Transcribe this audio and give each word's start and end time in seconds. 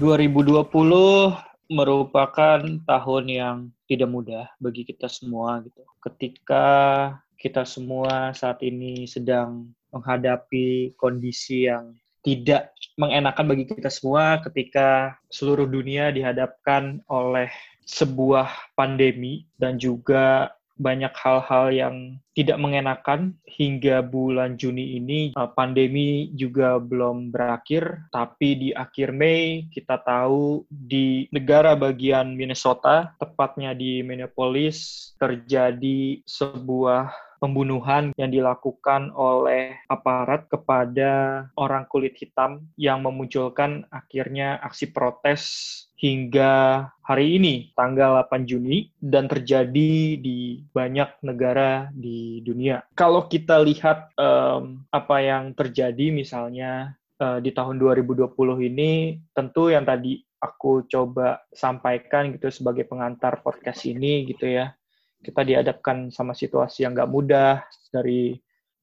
2020 0.00 0.64
merupakan 1.68 2.60
tahun 2.88 3.24
yang 3.28 3.56
tidak 3.84 4.08
mudah 4.08 4.48
bagi 4.56 4.88
kita 4.88 5.12
semua 5.12 5.60
gitu. 5.60 5.84
Ketika 6.00 6.66
kita 7.36 7.68
semua 7.68 8.32
saat 8.32 8.64
ini 8.64 9.04
sedang 9.04 9.68
menghadapi 9.92 10.96
kondisi 10.96 11.68
yang 11.68 11.92
tidak 12.24 12.72
mengenakan 12.96 13.44
bagi 13.52 13.64
kita 13.68 13.92
semua 13.92 14.40
ketika 14.40 15.20
seluruh 15.28 15.68
dunia 15.68 16.08
dihadapkan 16.08 17.04
oleh 17.04 17.52
sebuah 17.84 18.72
pandemi 18.72 19.44
dan 19.60 19.76
juga 19.76 20.48
banyak 20.80 21.12
hal-hal 21.12 21.68
yang 21.68 21.96
tidak 22.32 22.56
mengenakan 22.56 23.36
hingga 23.44 24.00
bulan 24.00 24.56
Juni 24.56 24.96
ini. 24.96 25.36
Uh, 25.36 25.52
pandemi 25.52 26.32
juga 26.32 26.80
belum 26.80 27.28
berakhir 27.28 28.08
tapi 28.08 28.56
di 28.56 28.68
akhir 28.72 29.12
Mei 29.12 29.68
kita 29.68 30.00
tahu 30.00 30.64
di 30.72 31.28
negara 31.28 31.76
bagian 31.76 32.32
Minnesota 32.32 33.12
tepatnya 33.20 33.76
di 33.76 34.00
Minneapolis 34.00 35.12
terjadi 35.20 36.24
sebuah 36.24 37.12
pembunuhan 37.40 38.12
yang 38.20 38.28
dilakukan 38.28 39.10
oleh 39.16 39.80
aparat 39.88 40.44
kepada 40.46 41.44
orang 41.56 41.88
kulit 41.88 42.12
hitam 42.20 42.68
yang 42.76 43.00
memunculkan 43.00 43.88
akhirnya 43.88 44.60
aksi 44.60 44.92
protes 44.92 45.42
hingga 46.00 46.88
hari 47.04 47.36
ini, 47.36 47.76
tanggal 47.76 48.24
8 48.24 48.48
Juni, 48.48 48.88
dan 48.96 49.28
terjadi 49.28 50.16
di 50.16 50.64
banyak 50.72 51.20
negara 51.20 51.92
di 51.92 52.40
dunia. 52.40 52.80
Kalau 52.96 53.28
kita 53.28 53.60
lihat 53.60 54.16
um, 54.16 54.80
apa 54.88 55.16
yang 55.20 55.52
terjadi 55.52 56.08
misalnya 56.08 56.96
uh, 57.20 57.36
di 57.44 57.52
tahun 57.52 57.76
2020 57.76 58.32
ini, 58.64 59.20
tentu 59.36 59.68
yang 59.68 59.84
tadi 59.84 60.24
aku 60.40 60.88
coba 60.88 61.44
sampaikan 61.52 62.32
gitu 62.32 62.48
sebagai 62.48 62.88
pengantar 62.88 63.44
podcast 63.44 63.84
ini 63.84 64.24
gitu 64.24 64.48
ya, 64.48 64.72
kita 65.20 65.44
dihadapkan 65.44 66.08
sama 66.08 66.32
situasi 66.32 66.88
yang 66.88 66.96
nggak 66.96 67.12
mudah 67.12 67.60
dari 67.92 68.40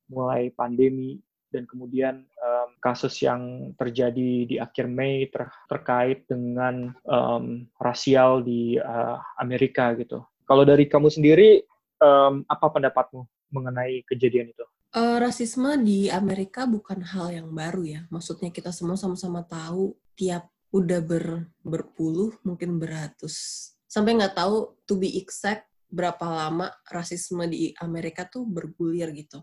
mulai 0.08 0.54
pandemi 0.54 1.18
dan 1.58 1.66
kemudian 1.66 2.22
um, 2.38 2.70
kasus 2.78 3.18
yang 3.26 3.74
terjadi 3.74 4.46
di 4.46 4.56
akhir 4.62 4.86
Mei 4.86 5.26
ter 5.34 5.50
terkait 5.66 6.30
dengan 6.30 6.94
um, 7.10 7.66
rasial 7.82 8.46
di 8.46 8.78
uh, 8.78 9.18
Amerika 9.42 9.98
gitu. 9.98 10.22
Kalau 10.46 10.62
dari 10.62 10.86
kamu 10.86 11.10
sendiri, 11.10 11.66
um, 11.98 12.46
apa 12.46 12.70
pendapatmu 12.70 13.26
mengenai 13.50 14.06
kejadian 14.06 14.54
itu? 14.54 14.66
Uh, 14.94 15.18
rasisme 15.18 15.74
di 15.82 16.14
Amerika 16.14 16.70
bukan 16.70 17.02
hal 17.02 17.34
yang 17.34 17.50
baru 17.50 17.84
ya. 17.84 18.02
Maksudnya 18.14 18.54
kita 18.54 18.70
semua 18.70 18.96
sama-sama 18.96 19.42
tahu 19.42 19.98
tiap 20.14 20.46
udah 20.70 21.02
ber, 21.02 21.50
berpuluh, 21.66 22.38
mungkin 22.46 22.78
beratus. 22.78 23.68
Sampai 23.90 24.14
nggak 24.14 24.38
tahu 24.38 24.78
to 24.86 24.96
be 24.96 25.18
exact 25.18 25.68
berapa 25.88 26.24
lama 26.24 26.68
rasisme 26.92 27.48
di 27.48 27.72
Amerika 27.80 28.28
tuh 28.28 28.44
bergulir 28.44 29.08
gitu 29.16 29.40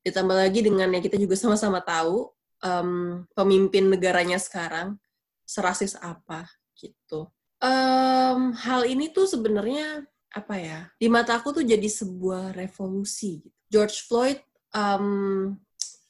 ditambah 0.00 0.36
lagi 0.36 0.64
dengan 0.64 0.88
yang 0.92 1.04
kita 1.04 1.20
juga 1.20 1.36
sama-sama 1.36 1.84
tahu 1.84 2.32
um, 2.64 3.24
pemimpin 3.36 3.88
negaranya 3.92 4.40
sekarang 4.40 4.96
serasis 5.44 5.98
apa 6.00 6.48
gitu. 6.76 7.28
Um, 7.60 8.56
hal 8.56 8.88
ini 8.88 9.12
tuh 9.12 9.28
sebenarnya 9.28 10.08
apa 10.30 10.54
ya 10.56 10.80
di 10.96 11.10
mata 11.12 11.36
aku 11.36 11.60
tuh 11.60 11.64
jadi 11.66 11.84
sebuah 11.84 12.56
revolusi. 12.56 13.44
Gitu. 13.44 13.58
George 13.70 13.96
Floyd 14.08 14.38
um, 14.72 15.54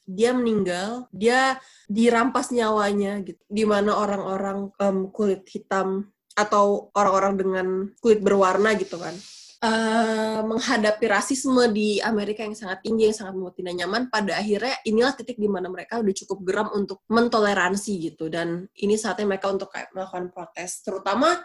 dia 0.07 0.31
meninggal, 0.31 1.11
dia 1.11 1.59
dirampas 1.91 2.49
nyawanya 2.55 3.19
gitu. 3.27 3.41
Di 3.51 3.63
mana 3.67 3.95
orang-orang 3.99 4.71
um, 4.79 4.97
kulit 5.11 5.43
hitam 5.51 6.07
atau 6.31 6.89
orang-orang 6.95 7.33
dengan 7.35 7.67
kulit 7.99 8.23
berwarna 8.23 8.71
gitu 8.79 8.95
kan 8.95 9.11
uh, 9.61 10.41
menghadapi 10.43 11.05
rasisme 11.07 11.69
di 11.69 12.01
Amerika 12.01 12.41
yang 12.41 12.57
sangat 12.57 12.81
tinggi, 12.81 13.09
yang 13.09 13.17
sangat 13.17 13.33
membuat 13.37 13.55
tidak 13.57 13.73
nyaman, 13.77 14.01
pada 14.09 14.41
akhirnya 14.41 14.75
inilah 14.83 15.13
titik 15.13 15.37
di 15.37 15.47
mana 15.47 15.69
mereka 15.69 16.01
udah 16.01 16.15
cukup 16.25 16.37
geram 16.43 16.67
untuk 16.73 17.05
mentoleransi 17.07 17.93
gitu. 18.11 18.27
Dan 18.27 18.65
ini 18.81 18.97
saatnya 18.97 19.29
mereka 19.29 19.53
untuk 19.53 19.69
kayak 19.69 19.93
melakukan 19.93 20.33
protes. 20.33 20.81
Terutama 20.81 21.37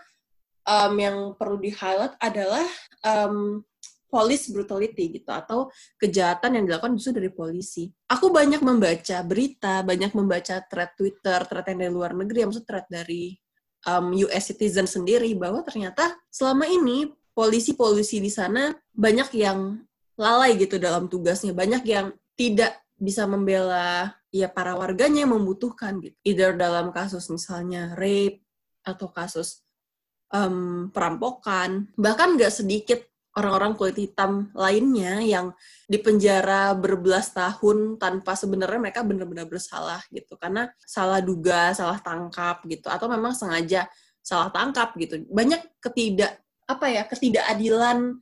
um, 0.65 0.93
yang 0.97 1.17
perlu 1.37 1.61
di-highlight 1.61 2.17
adalah 2.19 2.67
um, 3.05 3.63
police 4.07 4.49
brutality 4.49 5.21
gitu 5.21 5.29
atau 5.29 5.69
kejahatan 6.01 6.57
yang 6.57 6.65
dilakukan 6.65 6.97
justru 6.97 7.21
dari 7.21 7.31
polisi. 7.31 7.91
Aku 8.09 8.33
banyak 8.33 8.63
membaca 8.65 9.19
berita, 9.27 9.83
banyak 9.85 10.15
membaca 10.17 10.63
thread 10.65 10.95
Twitter, 10.97 11.39
thread 11.45 11.67
yang 11.69 11.79
dari 11.85 11.93
luar 11.93 12.13
negeri, 12.17 12.49
maksud 12.49 12.65
thread 12.65 12.87
dari 12.89 13.35
um, 13.85 14.15
US 14.25 14.45
citizen 14.49 14.87
sendiri 14.89 15.35
bahwa 15.35 15.61
ternyata 15.67 16.17
selama 16.31 16.65
ini 16.71 17.11
polisi-polisi 17.37 18.17
di 18.17 18.33
sana 18.33 18.73
banyak 18.97 19.29
yang 19.37 19.77
lalai 20.17 20.57
gitu 20.57 20.81
dalam 20.81 21.13
tugasnya, 21.13 21.53
banyak 21.53 21.85
yang 21.85 22.17
tidak 22.33 22.81
bisa 22.97 23.29
membela 23.29 24.17
ya 24.33 24.49
para 24.49 24.73
warganya 24.73 25.29
yang 25.29 25.37
membutuhkan 25.37 26.01
gitu. 26.01 26.17
Either 26.25 26.57
dalam 26.57 26.89
kasus 26.97 27.29
misalnya 27.29 27.93
rape 27.93 28.41
atau 28.81 29.13
kasus 29.13 29.61
um, 30.33 30.89
perampokan, 30.89 31.93
bahkan 32.01 32.41
nggak 32.41 32.49
sedikit 32.49 33.05
orang-orang 33.37 33.77
kulit 33.77 34.01
hitam 34.01 34.49
lainnya 34.57 35.21
yang 35.21 35.53
dipenjara 35.85 36.73
berbelas 36.73 37.37
tahun 37.37 38.01
tanpa 38.01 38.33
sebenarnya 38.33 38.81
mereka 38.81 39.05
benar-benar 39.05 39.45
bersalah 39.45 40.01
gitu 40.09 40.41
karena 40.41 40.73
salah 40.81 41.21
duga, 41.21 41.77
salah 41.77 42.01
tangkap 42.01 42.65
gitu 42.65 42.89
atau 42.89 43.13
memang 43.13 43.37
sengaja 43.37 43.85
salah 44.25 44.49
tangkap 44.49 44.97
gitu. 44.97 45.21
Banyak 45.29 45.85
ketidak 45.85 46.46
apa 46.67 46.87
ya 46.91 47.03
ketidakadilan 47.07 48.19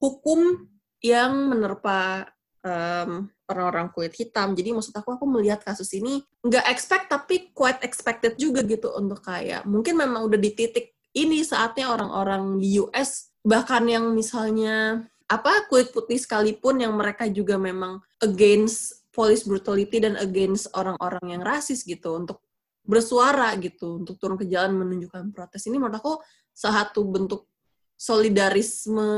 hukum 0.00 0.70
yang 1.02 1.50
menerpa 1.50 2.30
um, 2.62 3.28
orang-orang 3.50 3.90
kulit 3.90 4.14
hitam. 4.14 4.54
Jadi 4.54 4.70
maksud 4.72 4.94
aku 4.94 5.18
aku 5.18 5.26
melihat 5.26 5.60
kasus 5.60 5.90
ini 5.96 6.22
nggak 6.46 6.66
expect 6.70 7.10
tapi 7.10 7.50
quite 7.52 7.82
expected 7.82 8.38
juga 8.38 8.62
gitu 8.64 8.94
untuk 8.94 9.20
kayak 9.20 9.66
mungkin 9.66 9.98
memang 9.98 10.24
udah 10.24 10.38
di 10.38 10.50
titik 10.54 10.94
ini 11.16 11.42
saatnya 11.42 11.90
orang-orang 11.90 12.62
di 12.62 12.78
US 12.78 13.34
bahkan 13.42 13.82
yang 13.88 14.14
misalnya 14.14 15.02
apa 15.26 15.66
kulit 15.66 15.90
putih 15.90 16.18
sekalipun 16.18 16.82
yang 16.82 16.94
mereka 16.94 17.26
juga 17.26 17.56
memang 17.56 17.98
against 18.22 19.06
police 19.10 19.42
brutality 19.42 19.98
dan 20.02 20.14
against 20.20 20.70
orang-orang 20.76 21.22
yang 21.26 21.42
rasis 21.42 21.82
gitu 21.82 22.14
untuk 22.14 22.42
bersuara 22.86 23.54
gitu 23.58 24.02
untuk 24.02 24.18
turun 24.18 24.38
ke 24.38 24.46
jalan 24.46 24.74
menunjukkan 24.74 25.34
protes 25.34 25.66
ini 25.66 25.78
menurut 25.78 25.98
aku 25.98 26.12
satu 26.50 27.06
bentuk 27.06 27.46
solidarisme 28.00 29.12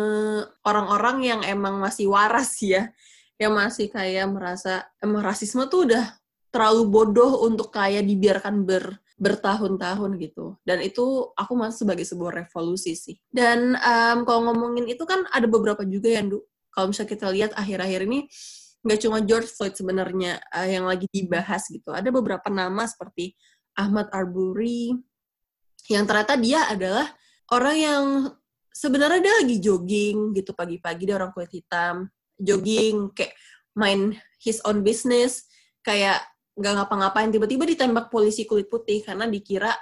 orang-orang 0.67 1.23
yang 1.23 1.41
emang 1.47 1.79
masih 1.79 2.11
waras 2.11 2.59
ya, 2.59 2.91
yang 3.39 3.55
masih 3.55 3.87
kayak 3.87 4.27
merasa 4.27 4.91
emang 4.99 5.23
rasisme 5.23 5.63
tuh 5.71 5.87
udah 5.87 6.19
terlalu 6.51 6.91
bodoh 6.91 7.47
untuk 7.47 7.71
kayak 7.71 8.03
dibiarkan 8.03 8.67
ber 8.67 8.99
bertahun-tahun 9.23 10.19
gitu. 10.19 10.59
Dan 10.67 10.83
itu 10.83 11.31
aku 11.39 11.55
masih 11.55 11.87
sebagai 11.87 12.03
sebuah 12.03 12.43
revolusi 12.43 12.99
sih. 12.99 13.23
Dan 13.31 13.79
um, 13.79 14.27
kalau 14.27 14.51
ngomongin 14.51 14.91
itu 14.91 15.07
kan 15.07 15.23
ada 15.31 15.47
beberapa 15.47 15.87
juga 15.87 16.19
yang, 16.19 16.35
kalau 16.75 16.91
misalnya 16.91 17.11
kita 17.15 17.27
lihat 17.31 17.55
akhir-akhir 17.55 18.03
ini, 18.03 18.27
nggak 18.83 18.99
cuma 18.99 19.23
George 19.23 19.47
Floyd 19.55 19.79
sebenarnya 19.79 20.43
uh, 20.51 20.67
yang 20.67 20.91
lagi 20.91 21.07
dibahas 21.07 21.71
gitu. 21.71 21.95
Ada 21.95 22.11
beberapa 22.11 22.51
nama 22.51 22.83
seperti 22.83 23.39
Ahmad 23.79 24.11
Arbery, 24.11 24.91
yang 25.87 26.03
ternyata 26.03 26.35
dia 26.35 26.67
adalah 26.67 27.07
orang 27.55 27.77
yang 27.79 28.05
sebenarnya 28.73 29.21
dia 29.21 29.35
lagi 29.45 29.57
jogging 29.61 30.33
gitu 30.37 30.57
pagi-pagi 30.57 31.09
dia 31.09 31.17
orang 31.21 31.31
kulit 31.31 31.53
hitam 31.53 32.09
jogging 32.41 33.13
kayak 33.15 33.37
main 33.77 34.17
his 34.41 34.59
own 34.67 34.83
business 34.83 35.47
kayak 35.85 36.21
nggak 36.53 36.75
ngapa-ngapain 36.77 37.33
tiba-tiba 37.33 37.65
ditembak 37.65 38.13
polisi 38.13 38.45
kulit 38.45 38.69
putih 38.69 39.01
karena 39.01 39.25
dikira 39.25 39.73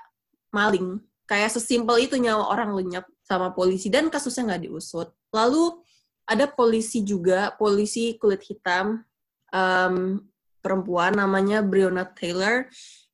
maling. 0.55 1.03
Kayak 1.27 1.55
sesimpel 1.55 2.11
itu 2.11 2.19
nyawa 2.19 2.51
orang 2.51 2.75
lenyap 2.75 3.07
sama 3.23 3.55
polisi 3.55 3.87
dan 3.87 4.11
kasusnya 4.11 4.55
nggak 4.55 4.63
diusut. 4.67 5.15
Lalu 5.31 5.79
ada 6.27 6.51
polisi 6.51 7.07
juga 7.07 7.55
polisi 7.55 8.19
kulit 8.19 8.43
hitam 8.47 9.03
um, 9.55 10.19
perempuan 10.59 11.15
namanya 11.19 11.63
Breonna 11.63 12.07
Taylor 12.07 12.67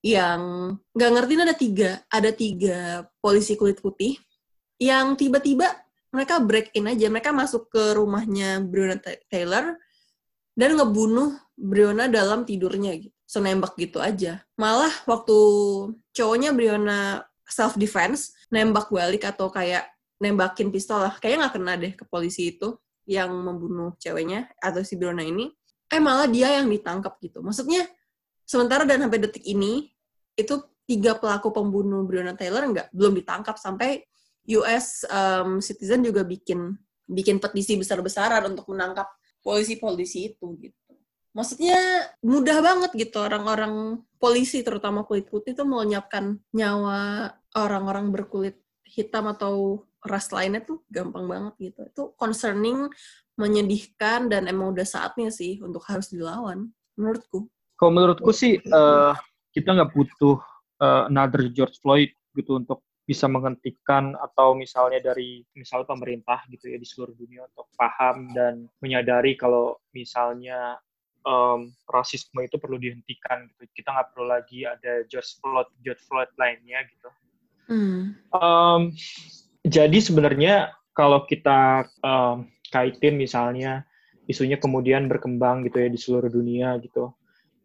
yang 0.04 0.72
nggak 0.92 1.10
ngerti 1.12 1.32
ada 1.40 1.56
tiga 1.56 1.90
ada 2.08 2.30
tiga 2.32 2.78
polisi 3.20 3.56
kulit 3.56 3.80
putih 3.80 4.16
yang 4.76 5.16
tiba-tiba 5.16 5.72
mereka 6.12 6.40
break 6.40 6.72
in 6.72 6.88
aja, 6.88 7.06
mereka 7.12 7.34
masuk 7.34 7.68
ke 7.68 7.92
rumahnya 7.92 8.64
Breonna 8.64 8.96
Taylor 9.28 9.76
dan 10.56 10.70
ngebunuh 10.76 11.36
Breonna 11.56 12.08
dalam 12.08 12.48
tidurnya 12.48 12.96
gitu. 12.96 13.12
Senembak 13.26 13.74
gitu 13.76 13.98
aja. 13.98 14.40
Malah 14.54 14.92
waktu 15.04 15.36
cowoknya 16.14 16.54
Breonna 16.54 17.26
self 17.44 17.74
defense 17.74 18.32
nembak 18.48 18.88
balik 18.88 19.26
atau 19.26 19.50
kayak 19.50 19.90
nembakin 20.22 20.72
pistol 20.72 21.04
lah, 21.04 21.14
kayaknya 21.20 21.46
nggak 21.46 21.54
kena 21.58 21.72
deh 21.76 21.92
ke 21.92 22.04
polisi 22.08 22.56
itu 22.56 22.78
yang 23.04 23.28
membunuh 23.30 23.92
ceweknya 24.00 24.48
atau 24.62 24.80
si 24.80 24.96
Breonna 24.96 25.26
ini. 25.26 25.52
Eh 25.92 26.00
malah 26.00 26.26
dia 26.26 26.56
yang 26.56 26.66
ditangkap 26.70 27.18
gitu. 27.20 27.44
Maksudnya 27.44 27.84
sementara 28.46 28.88
dan 28.88 29.04
sampai 29.04 29.20
detik 29.20 29.44
ini 29.44 29.90
itu 30.38 30.62
tiga 30.86 31.18
pelaku 31.18 31.50
pembunuh 31.50 32.06
Breonna 32.06 32.38
Taylor 32.38 32.62
nggak 32.62 32.94
belum 32.94 33.18
ditangkap 33.18 33.58
sampai 33.58 34.06
US 34.62 35.02
um, 35.10 35.58
citizen 35.58 36.06
juga 36.06 36.22
bikin 36.22 36.78
bikin 37.06 37.38
petisi 37.38 37.78
besar-besaran 37.78 38.46
untuk 38.50 38.70
menangkap 38.70 39.06
polisi-polisi 39.42 40.34
itu 40.34 40.58
gitu. 40.58 40.92
Maksudnya 41.36 41.78
mudah 42.24 42.58
banget 42.64 42.90
gitu 42.96 43.20
orang-orang 43.22 44.00
polisi 44.16 44.64
terutama 44.64 45.04
kulit 45.04 45.28
putih 45.28 45.52
itu 45.52 45.62
melenyapkan 45.62 46.40
nyawa 46.50 47.30
orang-orang 47.54 48.10
berkulit 48.10 48.58
hitam 48.82 49.28
atau 49.30 49.84
ras 50.02 50.32
lainnya 50.32 50.64
tuh 50.64 50.82
gampang 50.88 51.28
banget 51.28 51.54
gitu. 51.60 51.80
Itu 51.86 52.02
concerning, 52.16 52.88
menyedihkan 53.36 54.32
dan 54.32 54.48
emang 54.48 54.72
udah 54.72 54.86
saatnya 54.88 55.28
sih 55.28 55.60
untuk 55.60 55.84
harus 55.86 56.08
dilawan 56.08 56.72
menurutku. 56.96 57.46
Kalau 57.76 57.92
menurutku 57.92 58.32
sih 58.32 58.56
uh, 58.72 59.12
kita 59.52 59.76
nggak 59.76 59.92
butuh 59.92 60.40
uh, 60.80 61.12
another 61.12 61.52
George 61.52 61.76
Floyd 61.84 62.10
gitu 62.32 62.56
untuk 62.56 62.80
bisa 63.06 63.30
menghentikan 63.30 64.18
atau 64.18 64.58
misalnya 64.58 64.98
dari 64.98 65.46
misal 65.54 65.86
pemerintah 65.86 66.42
gitu 66.50 66.74
ya 66.74 66.76
di 66.76 66.82
seluruh 66.82 67.14
dunia 67.14 67.46
untuk 67.46 67.70
paham 67.78 68.34
dan 68.34 68.66
menyadari 68.82 69.38
kalau 69.38 69.78
misalnya 69.94 70.82
um, 71.22 71.70
rasisme 71.86 72.42
itu 72.42 72.58
perlu 72.58 72.82
dihentikan 72.82 73.46
gitu. 73.54 73.70
Kita 73.78 73.94
nggak 73.94 74.08
perlu 74.10 74.26
lagi 74.26 74.66
ada 74.66 75.06
George 75.06 75.38
Floyd 75.38 75.70
George 75.86 76.02
Floyd 76.02 76.30
lainnya 76.34 76.82
gitu. 76.90 77.10
Hmm. 77.66 78.14
um, 78.30 78.94
jadi 79.66 79.98
sebenarnya 79.98 80.70
kalau 80.94 81.26
kita 81.26 81.82
um, 81.98 82.46
kaitin 82.70 83.18
misalnya 83.18 83.82
isunya 84.30 84.54
kemudian 84.54 85.10
berkembang 85.10 85.66
gitu 85.66 85.82
ya 85.82 85.88
di 85.90 85.98
seluruh 85.98 86.30
dunia 86.30 86.78
gitu. 86.82 87.10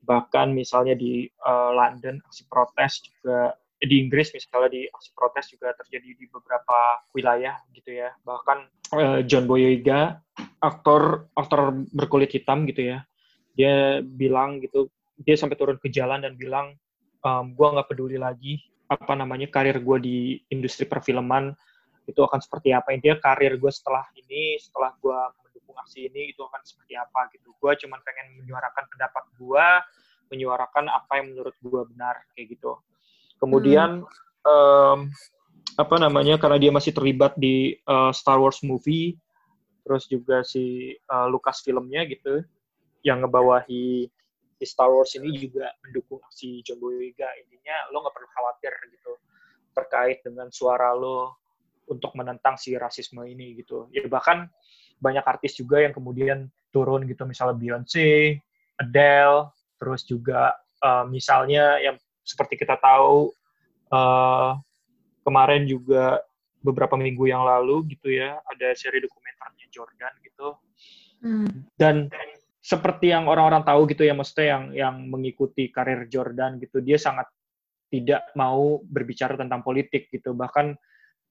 Bahkan 0.06 0.54
misalnya 0.58 0.98
di 0.98 1.30
uh, 1.46 1.70
London 1.74 2.18
aksi 2.26 2.50
protes 2.50 3.06
juga 3.06 3.54
di 3.82 3.96
Inggris 3.98 4.30
misalnya 4.38 4.70
di 4.70 4.82
aksi 4.86 5.10
protes 5.18 5.50
juga 5.50 5.74
terjadi 5.74 6.14
di 6.14 6.26
beberapa 6.30 7.02
wilayah 7.18 7.58
gitu 7.74 7.98
ya. 7.98 8.14
Bahkan 8.22 8.58
uh, 8.94 9.20
John 9.26 9.50
Boyega 9.50 10.22
aktor 10.62 11.26
aktor 11.34 11.74
berkulit 11.90 12.30
hitam 12.30 12.70
gitu 12.70 12.94
ya 12.94 13.02
dia 13.56 14.00
bilang 14.00 14.64
gitu 14.64 14.88
dia 15.22 15.36
sampai 15.36 15.60
turun 15.60 15.78
ke 15.78 15.92
jalan 15.92 16.24
dan 16.24 16.34
bilang 16.40 16.74
um, 17.22 17.54
gue 17.54 17.68
nggak 17.68 17.90
peduli 17.92 18.18
lagi 18.18 18.62
apa 18.90 19.14
namanya 19.16 19.48
karir 19.48 19.80
gue 19.80 19.98
di 20.02 20.18
industri 20.52 20.84
perfilman 20.84 21.56
itu 22.10 22.18
akan 22.18 22.42
seperti 22.42 22.74
apa. 22.76 22.92
Intinya 22.92 23.22
karir 23.22 23.56
gue 23.56 23.72
setelah 23.72 24.04
ini 24.18 24.58
setelah 24.60 24.92
gue 25.00 25.20
mendukung 25.46 25.78
aksi 25.80 26.10
ini 26.12 26.34
itu 26.34 26.42
akan 26.44 26.60
seperti 26.66 26.98
apa 26.98 27.30
gitu. 27.32 27.54
Gue 27.62 27.72
cuma 27.80 28.02
pengen 28.04 28.42
menyuarakan 28.42 28.84
pendapat 28.90 29.24
gue 29.38 29.68
menyuarakan 30.32 30.86
apa 30.88 31.12
yang 31.20 31.36
menurut 31.36 31.56
gue 31.60 31.82
benar 31.92 32.24
kayak 32.34 32.56
gitu 32.56 32.80
Kemudian 33.42 34.06
hmm. 34.06 34.46
um, 34.46 35.00
apa 35.82 35.96
namanya 35.98 36.38
karena 36.38 36.62
dia 36.62 36.70
masih 36.70 36.94
terlibat 36.94 37.34
di 37.42 37.74
uh, 37.90 38.14
Star 38.14 38.38
Wars 38.38 38.62
movie, 38.62 39.18
terus 39.82 40.06
juga 40.06 40.46
si 40.46 40.94
uh, 41.10 41.26
Lucas 41.26 41.66
filmnya 41.66 42.06
gitu, 42.06 42.46
yang 43.02 43.26
ngebawahi 43.26 44.06
si 44.62 44.66
Star 44.70 44.94
Wars 44.94 45.18
ini 45.18 45.34
juga 45.42 45.74
mendukung 45.82 46.22
si 46.30 46.62
John 46.62 46.78
Boyega. 46.78 47.26
Intinya 47.42 47.90
lo 47.90 48.06
nggak 48.06 48.14
perlu 48.14 48.30
khawatir 48.30 48.74
gitu 48.94 49.14
terkait 49.74 50.22
dengan 50.22 50.54
suara 50.54 50.94
lo 50.94 51.42
untuk 51.90 52.14
menentang 52.14 52.62
si 52.62 52.78
rasisme 52.78 53.26
ini 53.26 53.58
gitu. 53.58 53.90
Ya 53.90 54.06
bahkan 54.06 54.46
banyak 55.02 55.26
artis 55.26 55.58
juga 55.58 55.82
yang 55.82 55.98
kemudian 55.98 56.46
turun 56.70 57.10
gitu, 57.10 57.26
misalnya 57.26 57.58
Beyonce, 57.58 58.38
Adele, 58.78 59.50
terus 59.82 60.06
juga 60.06 60.54
uh, 60.86 61.10
misalnya 61.10 61.82
yang 61.82 61.98
seperti 62.22 62.58
kita 62.62 62.78
tahu 62.78 63.34
uh, 63.94 64.58
kemarin 65.26 65.66
juga 65.66 66.22
beberapa 66.62 66.94
minggu 66.94 67.26
yang 67.26 67.42
lalu 67.42 67.98
gitu 67.98 68.14
ya 68.14 68.38
ada 68.46 68.74
seri 68.78 69.02
dokumenternya 69.02 69.68
Jordan 69.74 70.14
gitu. 70.22 70.50
Hmm. 71.22 71.70
dan 71.78 72.10
seperti 72.66 73.14
yang 73.14 73.30
orang-orang 73.30 73.62
tahu 73.62 73.86
gitu 73.94 74.02
ya 74.02 74.18
maksudnya 74.18 74.58
yang 74.58 74.64
yang 74.74 74.96
mengikuti 75.06 75.70
karir 75.70 76.10
Jordan 76.10 76.58
gitu 76.58 76.82
dia 76.82 76.98
sangat 76.98 77.30
tidak 77.92 78.32
mau 78.40 78.80
berbicara 78.88 79.36
tentang 79.36 79.62
politik 79.62 80.08
gitu. 80.08 80.32
Bahkan 80.32 80.66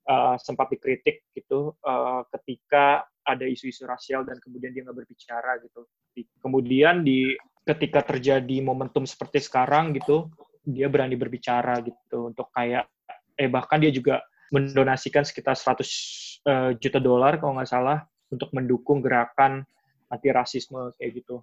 uh, 0.06 0.36
sempat 0.36 0.68
dikritik 0.68 1.32
gitu 1.32 1.72
uh, 1.80 2.22
ketika 2.36 3.08
ada 3.24 3.48
isu-isu 3.48 3.88
rasial 3.88 4.28
dan 4.28 4.36
kemudian 4.38 4.76
dia 4.76 4.84
nggak 4.84 4.98
berbicara 5.00 5.56
gitu. 5.64 5.88
Kemudian 6.44 7.00
di 7.00 7.32
ketika 7.64 8.04
terjadi 8.04 8.60
momentum 8.60 9.08
seperti 9.08 9.40
sekarang 9.40 9.96
gitu 9.96 10.28
dia 10.60 10.86
berani 10.92 11.16
berbicara 11.16 11.80
gitu 11.80 12.30
untuk 12.32 12.52
kayak 12.52 12.88
eh 13.36 13.48
bahkan 13.48 13.80
dia 13.80 13.88
juga 13.88 14.20
mendonasikan 14.52 15.24
sekitar 15.24 15.54
100 15.56 15.64
uh, 15.64 15.78
eh, 15.80 16.70
juta 16.76 16.98
dolar 16.98 17.38
kalau 17.38 17.56
nggak 17.56 17.70
salah 17.70 18.04
untuk 18.28 18.50
mendukung 18.52 19.00
gerakan 19.00 19.64
anti 20.10 20.28
rasisme 20.28 20.92
kayak 20.98 21.22
gitu. 21.22 21.40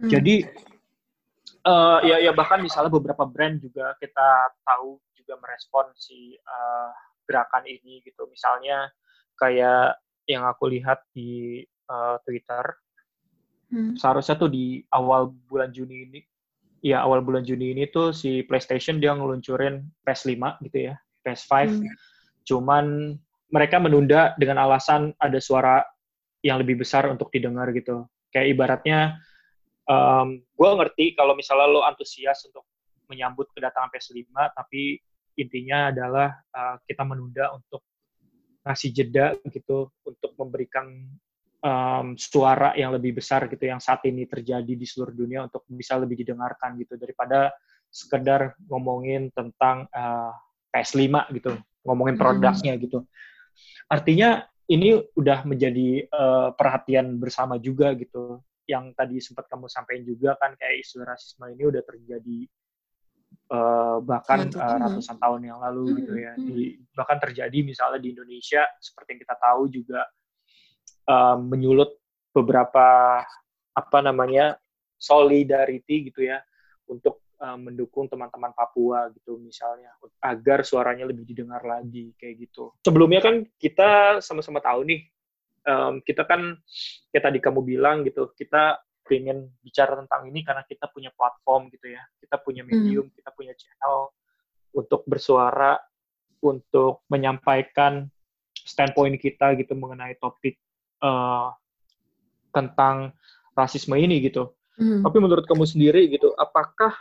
Hmm. 0.00 0.08
Jadi 0.08 0.48
uh, 1.68 2.00
ya 2.02 2.16
ya 2.18 2.32
bahkan 2.32 2.64
misalnya 2.64 2.90
beberapa 2.90 3.28
brand 3.28 3.60
juga 3.60 3.92
kita 4.00 4.56
tahu 4.64 4.96
juga 5.14 5.36
merespon 5.36 5.92
si 5.94 6.34
uh, 6.34 6.90
gerakan 7.28 7.68
ini 7.68 8.00
gitu. 8.02 8.24
Misalnya 8.26 8.88
kayak 9.36 10.00
yang 10.24 10.48
aku 10.48 10.72
lihat 10.72 11.04
di 11.12 11.60
uh, 11.92 12.16
Twitter 12.24 12.64
hmm. 13.70 13.94
seharusnya 13.96 14.36
tuh 14.36 14.50
di 14.50 14.82
awal 14.92 15.30
bulan 15.48 15.70
Juni 15.70 16.08
ini 16.08 16.20
ya 16.80 17.04
awal 17.04 17.20
bulan 17.20 17.44
Juni 17.44 17.76
ini 17.76 17.88
tuh 17.88 18.12
si 18.12 18.44
PlayStation 18.44 19.00
dia 19.00 19.12
ngeluncurin 19.12 19.84
PS5 20.04 20.64
gitu 20.68 20.78
ya, 20.92 20.94
PS5. 21.24 21.52
Hmm. 21.68 21.84
Cuman 22.44 22.84
mereka 23.50 23.76
menunda 23.82 24.32
dengan 24.40 24.62
alasan 24.64 25.12
ada 25.20 25.38
suara 25.38 25.84
yang 26.40 26.60
lebih 26.60 26.80
besar 26.80 27.08
untuk 27.10 27.28
didengar 27.28 27.68
gitu. 27.76 28.08
Kayak 28.32 28.46
ibaratnya, 28.56 29.20
um, 29.84 30.40
gue 30.40 30.70
ngerti 30.70 31.04
kalau 31.18 31.36
misalnya 31.36 31.68
lo 31.68 31.82
antusias 31.84 32.40
untuk 32.48 32.64
menyambut 33.10 33.50
kedatangan 33.52 33.90
PS5, 33.90 34.30
tapi 34.54 35.02
intinya 35.36 35.90
adalah 35.90 36.28
uh, 36.54 36.76
kita 36.86 37.02
menunda 37.02 37.50
untuk 37.52 37.82
ngasih 38.64 38.90
jeda 38.92 39.34
gitu 39.50 39.88
untuk 40.04 40.32
memberikan 40.36 40.86
um, 41.60 42.16
suara 42.16 42.72
yang 42.76 42.92
lebih 42.96 43.20
besar 43.20 43.46
gitu 43.46 43.68
yang 43.68 43.80
saat 43.80 44.04
ini 44.08 44.24
terjadi 44.24 44.72
di 44.72 44.86
seluruh 44.88 45.12
dunia 45.12 45.46
untuk 45.46 45.64
bisa 45.68 45.96
lebih 46.00 46.20
didengarkan 46.24 46.76
gitu 46.80 46.96
daripada 46.96 47.52
sekedar 47.90 48.54
ngomongin 48.70 49.28
tentang 49.34 49.84
uh, 49.90 50.32
PS5 50.70 51.34
gitu, 51.36 51.52
ngomongin 51.84 52.14
hmm. 52.16 52.22
produknya 52.22 52.74
hmm. 52.78 52.82
gitu. 52.86 52.98
Artinya 53.90 54.46
ini 54.70 54.94
udah 55.18 55.42
menjadi 55.42 56.06
uh, 56.14 56.54
perhatian 56.54 57.18
bersama 57.18 57.58
juga 57.58 57.90
gitu. 57.98 58.38
Yang 58.70 58.94
tadi 58.94 59.16
sempat 59.18 59.50
kamu 59.50 59.66
sampaikan 59.66 60.04
juga 60.06 60.38
kan 60.38 60.54
kayak 60.54 60.86
isu 60.86 61.02
rasisme 61.02 61.42
ini 61.50 61.66
udah 61.66 61.82
terjadi 61.82 62.38
uh, 63.50 63.98
bahkan 63.98 64.46
uh, 64.54 64.78
ratusan 64.86 65.18
tahun 65.18 65.50
yang 65.50 65.58
lalu 65.58 65.84
hmm. 65.90 65.96
gitu 65.98 66.14
ya. 66.14 66.32
Di, 66.38 66.78
bahkan 66.94 67.18
terjadi 67.18 67.58
misalnya 67.66 67.98
di 67.98 68.14
Indonesia 68.14 68.62
seperti 68.78 69.18
yang 69.18 69.20
kita 69.26 69.36
tahu 69.42 69.62
juga 69.66 70.06
uh, 71.10 71.36
menyulut 71.42 71.98
beberapa 72.30 73.18
apa 73.74 73.98
namanya 73.98 74.54
solidarity 74.94 76.12
gitu 76.12 76.30
ya 76.30 76.38
untuk 76.86 77.26
uh, 77.42 77.58
mendukung 77.58 78.06
teman-teman 78.06 78.54
Papua 78.54 79.10
gitu 79.10 79.40
misalnya 79.42 79.90
agar 80.22 80.62
suaranya 80.62 81.10
lebih 81.10 81.26
didengar 81.26 81.66
lagi 81.66 82.14
kayak 82.14 82.46
gitu. 82.46 82.70
Sebelumnya 82.86 83.18
kan 83.18 83.42
kita 83.58 84.22
sama-sama 84.22 84.62
tahu 84.62 84.86
nih 84.86 85.00
um, 85.66 85.98
kita 86.04 86.22
kan 86.28 86.54
kayak 87.10 87.24
tadi 87.26 87.38
kamu 87.42 87.60
bilang 87.66 88.06
gitu 88.06 88.30
kita 88.36 88.78
pengen 89.04 89.50
bicara 89.58 89.98
tentang 89.98 90.30
ini 90.30 90.46
karena 90.46 90.62
kita 90.62 90.86
punya 90.86 91.10
platform 91.10 91.66
gitu 91.74 91.90
ya 91.90 92.02
kita 92.22 92.38
punya 92.38 92.62
hmm. 92.62 92.70
medium 92.70 93.06
hmm. 93.10 93.16
kita 93.18 93.30
punya 93.34 93.52
channel 93.58 94.14
untuk 94.70 95.02
bersuara 95.02 95.74
untuk 96.40 97.02
menyampaikan 97.10 98.06
standpoint 98.54 99.18
kita 99.18 99.58
gitu 99.58 99.74
mengenai 99.74 100.14
topik 100.22 100.56
uh, 101.00 101.52
tentang 102.54 103.12
rasisme 103.56 103.94
ini 103.98 104.22
gitu. 104.24 104.52
Hmm. 104.80 105.04
Tapi 105.04 105.16
menurut 105.20 105.44
kamu 105.44 105.68
sendiri 105.68 106.08
gitu, 106.08 106.32
apakah 106.40 106.96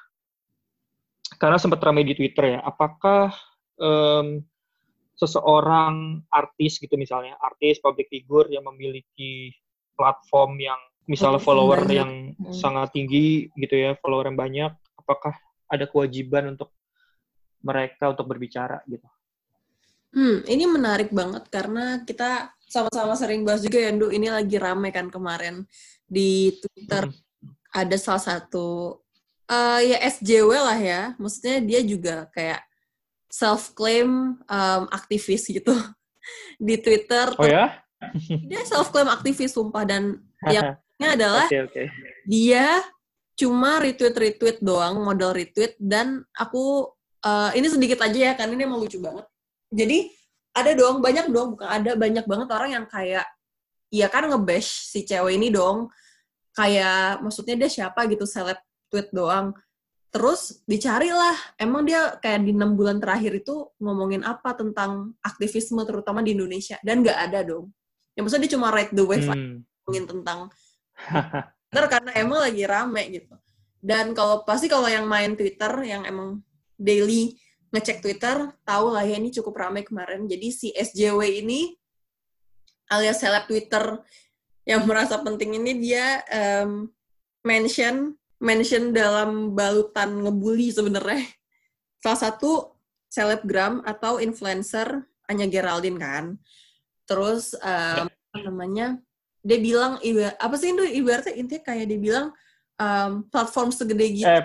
karena 1.40 1.56
sempat 1.56 1.80
ramai 1.80 2.04
di 2.04 2.18
Twitter 2.18 2.58
ya, 2.58 2.60
apakah 2.66 3.32
um, 3.80 4.44
seseorang 5.16 6.24
artis 6.28 6.80
gitu 6.80 7.00
misalnya, 7.00 7.40
artis 7.40 7.80
public 7.80 8.12
figure 8.12 8.52
yang 8.52 8.68
memiliki 8.68 9.56
platform 9.96 10.60
yang 10.60 10.80
misalnya 11.08 11.40
follower 11.40 11.84
banyak. 11.84 11.96
yang 11.96 12.12
hmm. 12.36 12.56
sangat 12.56 12.92
tinggi 12.92 13.48
gitu 13.56 13.76
ya, 13.76 13.96
follower 14.00 14.28
yang 14.28 14.40
banyak, 14.40 14.72
apakah 15.00 15.36
ada 15.72 15.86
kewajiban 15.88 16.56
untuk 16.58 16.76
mereka 17.64 18.12
untuk 18.12 18.28
berbicara 18.28 18.84
gitu? 18.88 19.08
Hmm, 20.10 20.42
ini 20.50 20.66
menarik 20.66 21.14
banget 21.14 21.46
karena 21.54 22.02
kita 22.02 22.50
sama-sama 22.66 23.14
sering 23.14 23.46
bahas 23.46 23.62
juga 23.62 23.78
ya, 23.78 23.90
Ndu. 23.94 24.10
Ini 24.10 24.28
lagi 24.34 24.58
rame 24.58 24.90
kan 24.90 25.10
kemarin 25.14 25.66
di 26.10 26.58
Twitter. 26.58 27.10
Hmm. 27.10 27.18
Ada 27.70 27.98
salah 28.02 28.24
satu 28.24 28.98
uh, 29.46 29.80
ya 29.82 29.98
SJW 30.02 30.52
lah 30.54 30.80
ya. 30.80 31.02
Maksudnya 31.22 31.62
dia 31.62 31.80
juga 31.86 32.30
kayak 32.34 32.62
self 33.30 33.78
claim 33.78 34.42
um, 34.42 34.84
aktivis 34.90 35.46
gitu 35.46 35.72
di 36.68 36.76
Twitter. 36.82 37.34
Oh 37.38 37.46
ya? 37.46 37.78
Dia 38.50 38.66
self 38.66 38.90
claim 38.90 39.10
aktivis 39.10 39.54
sumpah 39.54 39.86
dan 39.86 40.18
yang 40.54 40.78
adalah 41.00 41.48
okay, 41.48 41.64
okay. 41.64 41.88
dia 42.28 42.84
cuma 43.40 43.80
retweet 43.80 44.12
retweet 44.20 44.58
doang 44.60 45.00
model 45.00 45.32
retweet 45.32 45.80
dan 45.80 46.28
aku 46.36 46.92
uh, 47.24 47.56
ini 47.56 47.72
sedikit 47.72 48.04
aja 48.04 48.20
ya 48.20 48.34
kan 48.36 48.52
ini 48.52 48.68
emang 48.68 48.84
lucu 48.84 49.00
banget. 49.00 49.24
Jadi 49.70 50.10
ada 50.54 50.72
dong 50.74 51.00
banyak 51.00 51.30
dong 51.30 51.56
bukan 51.56 51.70
ada 51.70 51.94
banyak 51.94 52.26
banget 52.26 52.48
orang 52.50 52.70
yang 52.74 52.86
kayak 52.90 53.26
ya 53.94 54.10
kan 54.10 54.30
ngebash 54.30 54.90
si 54.90 55.06
cewek 55.06 55.38
ini 55.38 55.54
dong. 55.54 55.90
Kayak 56.54 57.24
maksudnya 57.24 57.56
dia 57.56 57.70
siapa 57.70 58.10
gitu 58.10 58.26
seleb 58.26 58.58
tweet 58.90 59.10
doang. 59.14 59.54
Terus 60.10 60.66
dicarilah 60.66 61.38
emang 61.62 61.86
dia 61.86 62.18
kayak 62.18 62.42
di 62.42 62.52
enam 62.58 62.74
bulan 62.74 62.98
terakhir 62.98 63.46
itu 63.46 63.70
ngomongin 63.78 64.26
apa 64.26 64.58
tentang 64.58 65.14
aktivisme 65.22 65.86
terutama 65.86 66.26
di 66.26 66.34
Indonesia? 66.34 66.82
Dan 66.82 67.06
nggak 67.06 67.20
ada 67.30 67.46
dong. 67.46 67.70
Ya 68.18 68.26
maksudnya 68.26 68.50
dia 68.50 68.54
cuma 68.58 68.74
ride 68.74 68.92
the 68.92 69.06
wave 69.06 69.30
hmm. 69.30 69.62
ngomongin 69.86 70.06
tentang 70.10 70.40
Twitter 71.70 71.86
karena 71.86 72.12
emang 72.18 72.40
lagi 72.42 72.64
rame 72.66 73.04
gitu. 73.14 73.38
Dan 73.80 74.12
kalau 74.18 74.44
pasti 74.44 74.68
kalau 74.68 74.90
yang 74.90 75.06
main 75.06 75.38
Twitter 75.38 75.72
yang 75.86 76.04
emang 76.04 76.42
daily 76.76 77.38
ngecek 77.70 78.02
Twitter 78.02 78.50
tahu 78.66 78.94
lah 78.94 79.06
ya 79.06 79.18
ini 79.22 79.30
cukup 79.30 79.54
ramai 79.58 79.86
kemarin 79.86 80.26
jadi 80.26 80.48
si 80.50 80.74
SJW 80.74 81.46
ini 81.46 81.78
alias 82.90 83.22
seleb 83.22 83.46
Twitter 83.46 84.02
yang 84.66 84.86
merasa 84.86 85.22
penting 85.22 85.58
ini 85.58 85.78
dia 85.78 86.22
um, 86.30 86.90
mention 87.46 88.18
mention 88.40 88.96
dalam 88.96 89.54
balutan 89.54 90.24
ngebully 90.24 90.72
sebenarnya. 90.72 91.28
Salah 92.00 92.32
satu 92.32 92.52
selebgram 93.12 93.84
atau 93.84 94.24
influencer 94.24 95.04
Anya 95.28 95.46
Geraldine 95.52 96.00
kan. 96.00 96.26
Terus 97.04 97.54
um, 97.60 98.08
apa 98.08 98.40
namanya? 98.40 98.88
Dia 99.44 99.60
bilang 99.60 100.00
apa 100.36 100.56
sih 100.60 100.72
itu 100.72 100.84
ibaratnya 100.84 101.36
intinya 101.36 101.64
kayak 101.64 101.86
dia 101.88 102.00
bilang 102.00 102.28
um, 102.80 103.28
platform 103.28 103.72
segede 103.72 104.24
gitu. 104.24 104.28
Eh, 104.28 104.44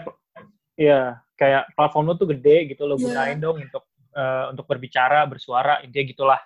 iya, 0.78 1.22
kayak 1.34 1.70
platform 1.74 2.10
lu 2.10 2.14
tuh 2.14 2.30
gede 2.30 2.70
gitu 2.70 2.86
lo 2.86 2.94
yeah. 2.94 3.02
gunain 3.04 3.38
dong 3.42 3.58
untuk 3.58 3.84
uh, 4.14 4.50
untuk 4.54 4.64
berbicara, 4.64 5.26
bersuara, 5.26 5.82
intinya 5.82 6.06
gitulah. 6.06 6.40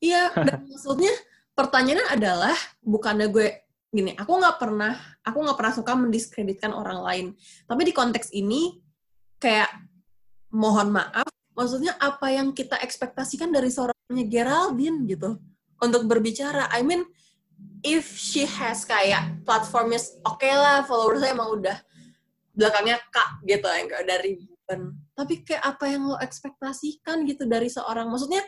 Iya, 0.00 0.32
dan 0.34 0.64
maksudnya 0.72 1.12
pertanyaannya 1.56 2.06
adalah 2.12 2.56
bukannya 2.84 3.28
gue 3.30 3.48
gini, 3.92 4.12
aku 4.12 4.32
nggak 4.36 4.56
pernah, 4.60 4.92
aku 5.24 5.38
nggak 5.40 5.56
pernah 5.56 5.74
suka 5.76 5.92
mendiskreditkan 5.96 6.72
orang 6.74 7.00
lain. 7.00 7.26
Tapi 7.64 7.82
di 7.86 7.92
konteks 7.96 8.32
ini, 8.36 8.76
kayak 9.40 9.70
mohon 10.52 10.92
maaf, 10.92 11.28
maksudnya 11.56 11.96
apa 11.96 12.32
yang 12.32 12.52
kita 12.52 12.76
ekspektasikan 12.80 13.48
dari 13.48 13.72
seorangnya 13.72 14.24
Geraldine 14.28 15.08
gitu 15.08 15.40
untuk 15.80 16.02
berbicara. 16.04 16.68
I 16.72 16.84
mean, 16.84 17.08
if 17.80 18.16
she 18.16 18.44
has 18.44 18.84
kayak 18.84 19.44
platformnya 19.48 20.00
oke 20.28 20.40
okay 20.40 20.52
lah, 20.52 20.84
followersnya 20.84 21.32
emang 21.32 21.48
udah 21.56 21.76
belakangnya 22.56 22.96
kak 23.12 23.44
gitu 23.44 23.68
yang 23.68 23.86
kayak 23.86 24.06
dari 24.08 24.30
ribuan. 24.40 24.80
Tapi 25.12 25.34
kayak 25.44 25.62
apa 25.62 25.84
yang 25.92 26.02
lo 26.08 26.16
ekspektasikan 26.16 27.28
gitu 27.28 27.44
dari 27.44 27.68
seorang, 27.68 28.08
maksudnya 28.08 28.42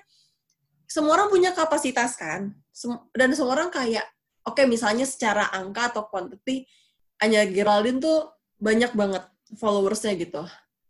semua 0.89 1.21
orang 1.21 1.29
punya 1.29 1.53
kapasitas 1.53 2.17
kan, 2.17 2.57
dan 3.13 3.29
semua 3.37 3.53
orang 3.61 3.69
kayak 3.69 4.09
oke 4.49 4.57
okay, 4.57 4.65
misalnya 4.65 5.05
secara 5.05 5.53
angka 5.53 5.93
atau 5.93 6.09
quantity 6.09 6.65
hanya 7.21 7.45
Geraldine 7.45 8.01
tuh 8.01 8.33
banyak 8.57 8.97
banget 8.97 9.29
followersnya 9.61 10.17
gitu. 10.17 10.43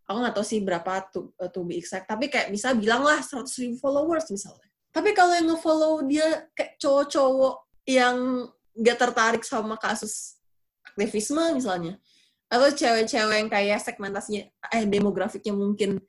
Aku 0.09 0.17
nggak 0.25 0.41
tahu 0.41 0.47
sih 0.47 0.63
berapa 0.65 1.05
to, 1.13 1.35
uh, 1.37 1.51
to 1.53 1.67
be 1.67 1.77
exact, 1.77 2.09
tapi 2.09 2.31
kayak 2.33 2.49
bisa 2.49 2.73
bilang 2.73 3.05
lah 3.05 3.21
100 3.21 3.45
ribu 3.61 3.77
followers 3.77 4.31
misalnya. 4.31 4.65
Tapi 4.89 5.13
kalau 5.13 5.37
yang 5.37 5.53
nge-follow 5.53 6.01
dia 6.09 6.49
kayak 6.57 6.81
cowok-cowok 6.81 7.55
yang 7.85 8.49
gak 8.73 8.99
tertarik 8.99 9.45
sama 9.45 9.77
kasus 9.77 10.41
aktivisme 10.81 11.61
misalnya, 11.61 12.01
atau 12.49 12.69
cewek-cewek 12.73 13.37
yang 13.45 13.50
kayak 13.52 13.78
segmentasinya, 13.85 14.49
eh 14.73 14.85
demografiknya 14.88 15.52
mungkin 15.52 16.00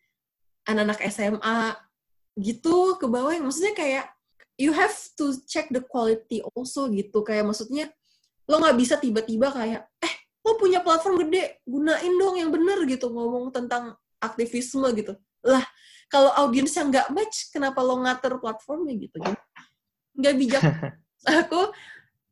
anak-anak 0.63 0.99
SMA 1.11 1.75
gitu 2.39 2.95
ke 2.95 3.05
bawah 3.11 3.35
yang 3.35 3.43
maksudnya 3.47 3.75
kayak 3.75 4.05
you 4.55 4.71
have 4.71 4.95
to 5.19 5.35
check 5.47 5.67
the 5.71 5.83
quality 5.83 6.39
also 6.55 6.87
gitu. 6.91 7.23
Kayak 7.23 7.51
maksudnya 7.51 7.91
lo 8.47 8.59
nggak 8.59 8.77
bisa 8.79 8.95
tiba-tiba 8.99 9.51
kayak 9.51 9.87
eh 9.99 10.13
lo 10.43 10.55
punya 10.55 10.79
platform 10.79 11.27
gede 11.27 11.63
gunain 11.67 12.13
dong 12.19 12.35
yang 12.39 12.51
bener 12.51 12.83
gitu. 12.87 13.11
Ngomong 13.11 13.51
tentang 13.55 13.95
aktivisme 14.19 14.87
gitu. 14.95 15.15
Lah 15.43 15.63
kalau 16.11 16.31
audiensnya 16.35 16.87
nggak 16.87 17.07
match 17.15 17.37
kenapa 17.55 17.79
lo 17.79 17.99
ngatur 18.03 18.43
platformnya 18.43 18.95
gitu? 18.99 19.17
Nggak 20.15 20.33
bijak. 20.35 20.63
Aku 21.43 21.71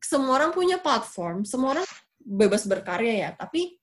semua 0.00 0.40
orang 0.40 0.52
punya 0.56 0.80
platform 0.80 1.44
semua 1.44 1.80
orang 1.80 1.88
bebas 2.20 2.68
berkarya 2.68 3.14
ya. 3.28 3.30
Tapi 3.36 3.77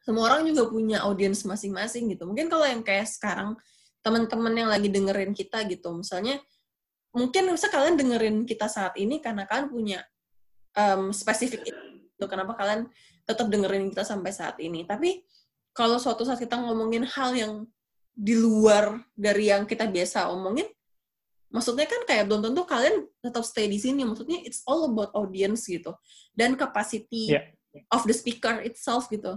semua 0.00 0.32
orang 0.32 0.48
juga 0.48 0.68
punya 0.68 1.04
audiens 1.04 1.44
masing-masing 1.44 2.08
gitu. 2.16 2.24
Mungkin 2.24 2.48
kalau 2.48 2.64
yang 2.64 2.80
kayak 2.80 3.08
sekarang 3.08 3.56
teman-teman 4.00 4.54
yang 4.56 4.68
lagi 4.72 4.88
dengerin 4.88 5.36
kita 5.36 5.60
gitu 5.68 5.92
misalnya 5.92 6.40
mungkin 7.12 7.52
bisa 7.52 7.68
kalian 7.68 8.00
dengerin 8.00 8.36
kita 8.48 8.64
saat 8.64 8.96
ini 8.96 9.20
karena 9.20 9.44
kalian 9.44 9.68
punya 9.68 10.00
um, 10.72 11.12
spesifik 11.12 11.68
itu 11.68 12.24
kenapa 12.24 12.56
kalian 12.56 12.88
tetap 13.28 13.52
dengerin 13.52 13.92
kita 13.92 14.06
sampai 14.06 14.32
saat 14.32 14.56
ini? 14.62 14.88
Tapi 14.88 15.20
kalau 15.76 16.00
suatu 16.00 16.24
saat 16.24 16.40
kita 16.40 16.56
ngomongin 16.56 17.04
hal 17.04 17.36
yang 17.36 17.52
di 18.16 18.34
luar 18.34 19.04
dari 19.12 19.52
yang 19.52 19.68
kita 19.68 19.86
biasa 19.86 20.32
omongin 20.32 20.66
maksudnya 21.50 21.86
kan 21.86 22.02
kayak 22.06 22.30
belum 22.30 22.46
tentu 22.46 22.62
kalian 22.62 23.04
tetap 23.20 23.42
stay 23.44 23.66
di 23.68 23.76
sini. 23.76 24.06
Maksudnya 24.06 24.40
it's 24.46 24.64
all 24.64 24.88
about 24.88 25.12
audience 25.12 25.66
gitu. 25.66 25.92
Dan 26.32 26.54
capacity 26.56 27.36
yeah. 27.36 27.44
of 27.90 28.06
the 28.06 28.14
speaker 28.14 28.62
itself 28.64 29.10
gitu 29.10 29.36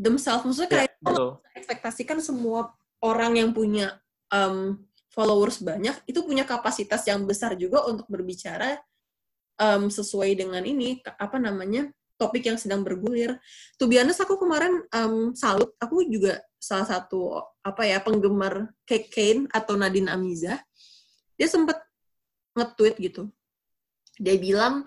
themselves 0.00 0.48
maksudnya 0.48 0.70
kayak 0.72 0.96
yeah, 0.96 1.36
ekspektasikan 1.52 2.24
semua 2.24 2.72
orang 3.04 3.36
yang 3.36 3.52
punya 3.52 4.00
um, 4.32 4.80
followers 5.12 5.60
banyak 5.60 5.92
itu 6.08 6.24
punya 6.24 6.48
kapasitas 6.48 7.04
yang 7.04 7.28
besar 7.28 7.52
juga 7.60 7.84
untuk 7.84 8.08
berbicara 8.08 8.80
um, 9.60 9.92
sesuai 9.92 10.32
dengan 10.40 10.64
ini 10.64 11.04
apa 11.20 11.36
namanya 11.36 11.92
topik 12.20 12.52
yang 12.52 12.60
sedang 12.60 12.84
bergulir. 12.84 13.40
Be 13.80 13.96
honest, 13.96 14.20
aku 14.20 14.36
kemarin 14.36 14.84
um, 14.92 15.32
salut. 15.32 15.72
Aku 15.80 16.04
juga 16.04 16.44
salah 16.60 16.84
satu 16.84 17.40
apa 17.64 17.88
ya 17.88 18.04
penggemar 18.04 18.68
Kate 18.84 19.08
Kane 19.08 19.48
atau 19.48 19.80
Nadine 19.80 20.12
Amiza. 20.12 20.60
Dia 21.40 21.48
sempat 21.48 21.80
nge-tweet 22.52 23.00
gitu. 23.00 23.32
Dia 24.20 24.36
bilang 24.36 24.84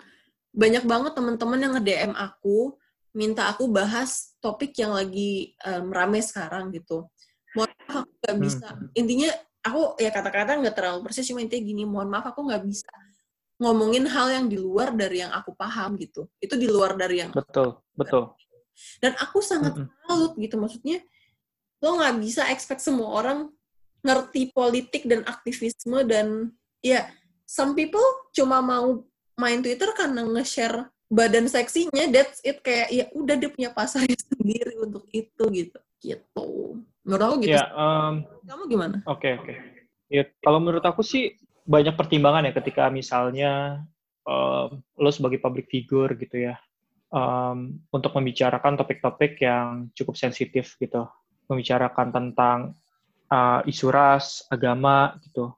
banyak 0.54 0.86
banget 0.86 1.18
teman-teman 1.18 1.58
yang 1.58 1.72
nge-DM 1.74 2.14
aku 2.14 2.78
minta 3.14 3.46
aku 3.48 3.70
bahas 3.70 4.34
topik 4.42 4.74
yang 4.76 4.92
lagi 4.92 5.54
um, 5.62 5.94
rame 5.94 6.18
sekarang 6.20 6.74
gitu. 6.74 7.06
Mau 7.54 7.64
aku 7.88 8.10
gak 8.20 8.38
bisa. 8.42 8.68
Hmm. 8.74 8.90
Intinya 8.98 9.30
aku 9.64 9.96
ya 9.96 10.12
kata-kata 10.12 10.60
nggak 10.60 10.76
terlalu 10.76 11.08
persis 11.08 11.24
cuma 11.24 11.40
intinya 11.40 11.64
gini 11.64 11.82
mohon 11.88 12.12
maaf 12.12 12.28
aku 12.28 12.44
nggak 12.44 12.62
bisa 12.68 12.92
ngomongin 13.56 14.04
hal 14.04 14.28
yang 14.28 14.46
di 14.46 14.60
luar 14.60 14.92
dari 14.92 15.24
yang 15.24 15.32
aku 15.32 15.56
paham 15.56 15.96
gitu 15.96 16.28
itu 16.36 16.54
di 16.60 16.68
luar 16.68 16.92
dari 17.00 17.24
yang 17.24 17.32
betul 17.32 17.80
betul 17.96 18.36
dan 19.00 19.16
aku 19.16 19.40
sangat 19.40 19.72
mm 19.72 19.88
salut 20.04 20.36
gitu 20.36 20.60
maksudnya 20.60 21.00
lo 21.80 21.96
nggak 21.96 22.20
bisa 22.20 22.44
expect 22.52 22.84
semua 22.84 23.08
orang 23.24 23.48
ngerti 24.04 24.52
politik 24.52 25.08
dan 25.08 25.24
aktivisme 25.24 26.04
dan 26.04 26.52
ya 26.84 27.08
some 27.48 27.72
people 27.72 28.04
cuma 28.36 28.60
mau 28.60 29.00
main 29.40 29.64
Twitter 29.64 29.88
karena 29.96 30.28
nge-share 30.28 30.92
badan 31.14 31.46
seksinya 31.46 32.10
that's 32.10 32.42
it. 32.42 32.58
Kayak 32.60 32.88
ya 32.90 33.04
udah 33.14 33.34
dia 33.38 33.50
punya 33.50 33.70
pasarnya 33.70 34.18
sendiri 34.28 34.74
untuk 34.82 35.06
itu 35.14 35.44
gitu. 35.54 35.78
Gitu. 36.02 36.48
Menurut 37.06 37.22
aku 37.22 37.34
gitu 37.46 37.56
ya, 37.56 37.64
um, 37.72 38.24
kamu 38.44 38.62
gimana? 38.68 38.96
oke 39.04 39.20
okay, 39.20 39.32
oke. 39.36 39.44
Okay. 39.44 39.56
ya 40.08 40.22
kalau 40.40 40.60
menurut 40.60 40.84
aku 40.84 41.04
sih 41.04 41.36
banyak 41.64 41.96
pertimbangan 41.96 42.48
ya 42.48 42.52
ketika 42.52 42.88
misalnya 42.92 43.84
um, 44.24 44.80
lo 44.96 45.10
sebagai 45.12 45.40
public 45.40 45.68
figure 45.68 46.12
gitu 46.16 46.48
ya 46.48 46.56
um, 47.12 47.76
untuk 47.92 48.12
membicarakan 48.16 48.76
topik-topik 48.80 49.40
yang 49.40 49.88
cukup 49.96 50.16
sensitif 50.16 50.76
gitu. 50.80 51.08
Membicarakan 51.48 52.08
tentang 52.08 52.58
uh, 53.28 53.60
isu 53.68 53.88
ras 53.92 54.44
agama 54.48 55.16
gitu. 55.24 55.52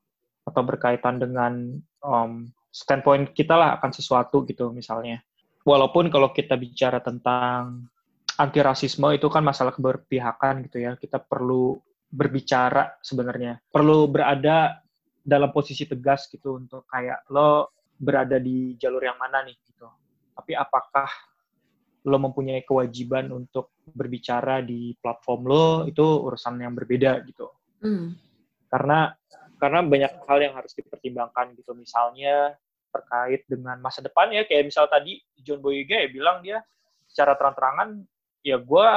Atau 0.47 0.63
berkaitan 0.63 1.19
dengan 1.19 1.79
um, 2.03 2.51
standpoint 2.71 3.33
kita 3.33 3.55
lah 3.57 3.81
akan 3.81 3.91
sesuatu 3.91 4.47
gitu 4.47 4.71
misalnya 4.71 5.25
walaupun 5.67 6.07
kalau 6.09 6.31
kita 6.31 6.55
bicara 6.55 7.03
tentang 7.03 7.91
anti 8.39 8.61
rasisme 8.63 9.11
itu 9.11 9.27
kan 9.27 9.43
masalah 9.43 9.75
keberpihakan 9.75 10.63
gitu 10.71 10.87
ya. 10.87 10.95
Kita 10.95 11.19
perlu 11.19 11.75
berbicara 12.07 12.97
sebenarnya. 13.03 13.59
Perlu 13.67 14.07
berada 14.07 14.79
dalam 15.27 15.51
posisi 15.51 15.91
tegas 15.91 16.31
gitu 16.31 16.55
untuk 16.55 16.87
kayak 16.87 17.27
lo 17.35 17.75
berada 17.99 18.39
di 18.39 18.79
jalur 18.79 19.03
yang 19.03 19.19
mana 19.19 19.43
nih 19.43 19.59
gitu. 19.67 19.91
Tapi 20.39 20.55
apakah 20.55 21.11
lo 22.07 22.23
mempunyai 22.23 22.63
kewajiban 22.63 23.35
untuk 23.35 23.75
berbicara 23.91 24.63
di 24.63 24.95
platform 24.95 25.41
lo 25.43 25.67
itu 25.91 26.07
urusan 26.07 26.63
yang 26.63 26.73
berbeda 26.73 27.19
gitu. 27.27 27.51
Mm. 27.77 28.17
karena 28.73 29.13
karena 29.61 29.85
banyak 29.85 30.13
hal 30.25 30.39
yang 30.41 30.57
harus 30.57 30.73
dipertimbangkan 30.73 31.53
gitu 31.61 31.77
misalnya 31.77 32.57
terkait 32.97 33.45
dengan 33.45 33.77
masa 33.85 34.01
depan 34.01 34.33
ya 34.33 34.49
kayak 34.49 34.73
misal 34.73 34.89
tadi 34.89 35.21
John 35.45 35.61
Boyega 35.61 36.01
ya 36.01 36.09
bilang 36.09 36.41
dia 36.41 36.65
secara 37.05 37.37
terang-terangan 37.37 38.03
ya 38.41 38.57
gue 38.57 38.89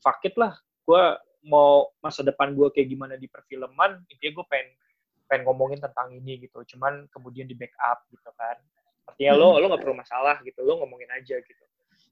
fakit 0.00 0.34
lah. 0.40 0.56
Gue 0.86 1.02
mau 1.46 1.90
masa 2.02 2.24
depan 2.24 2.56
gue 2.56 2.68
kayak 2.72 2.88
gimana 2.90 3.14
di 3.20 3.28
perfilman 3.28 4.02
intinya 4.08 4.42
gue 4.42 4.46
pengen 4.48 4.68
pengen 5.26 5.42
ngomongin 5.46 5.78
tentang 5.82 6.14
ini 6.14 6.42
gitu. 6.46 6.62
Cuman 6.74 7.06
kemudian 7.10 7.44
di 7.46 7.54
backup 7.58 8.06
gitu 8.10 8.30
kan. 8.34 8.56
Artinya 9.06 9.32
lo 9.38 9.48
hmm. 9.54 9.58
lo 9.62 9.64
nggak 9.70 9.82
perlu 9.82 9.96
masalah 9.98 10.36
gitu 10.42 10.62
lo 10.64 10.82
ngomongin 10.82 11.10
aja 11.14 11.38
gitu. 11.38 11.64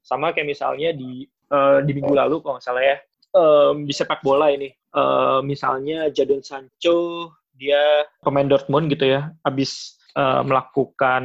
Sama 0.05 0.31
kayak 0.31 0.53
misalnya 0.53 0.93
di 0.93 1.25
uh, 1.49 1.81
di 1.81 1.91
minggu 1.91 2.13
lalu 2.13 2.39
kalau 2.43 2.59
nggak 2.59 2.67
salah 2.67 2.83
ya 2.83 2.97
um, 3.35 3.83
di 3.83 3.93
sepak 3.93 4.23
bola 4.23 4.51
ini. 4.51 4.71
Uh, 4.95 5.43
misalnya 5.43 6.07
Jadon 6.07 6.39
Sancho 6.39 7.31
dia 7.55 8.07
pemain 8.23 8.47
Dortmund 8.47 8.87
gitu 8.87 9.11
ya. 9.11 9.35
Habis 9.43 9.94
uh, 10.15 10.41
melakukan 10.41 11.23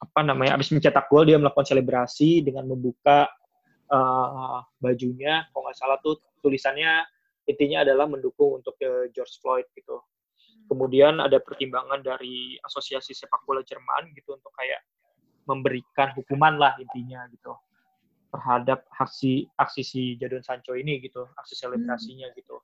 apa 0.00 0.20
namanya 0.22 0.60
habis 0.60 0.70
mencetak 0.70 1.08
gol 1.08 1.24
dia 1.24 1.40
melakukan 1.40 1.66
selebrasi 1.66 2.44
dengan 2.44 2.68
membuka 2.68 3.26
uh, 3.90 4.62
bajunya. 4.78 5.48
Kalau 5.50 5.66
nggak 5.66 5.76
salah 5.76 5.98
tuh 6.04 6.20
tulisannya 6.44 7.04
intinya 7.48 7.82
adalah 7.82 8.06
mendukung 8.06 8.60
untuk 8.60 8.76
uh, 8.84 9.08
George 9.10 9.40
Floyd 9.40 9.66
gitu. 9.74 9.98
Kemudian 10.70 11.18
ada 11.18 11.42
pertimbangan 11.42 11.98
dari 11.98 12.54
asosiasi 12.62 13.10
sepak 13.10 13.42
bola 13.42 13.64
Jerman 13.66 14.14
gitu 14.14 14.38
untuk 14.38 14.54
kayak 14.54 14.86
memberikan 15.50 16.14
hukuman 16.14 16.60
lah 16.60 16.78
intinya 16.78 17.26
gitu 17.34 17.50
terhadap 18.30 18.86
aksi 18.94 19.50
aksi 19.58 19.82
si 19.82 20.02
Jadon 20.14 20.46
Sancho 20.46 20.78
ini 20.78 21.02
gitu 21.02 21.26
aksi 21.34 21.58
selebrasinya 21.58 22.30
gitu. 22.38 22.62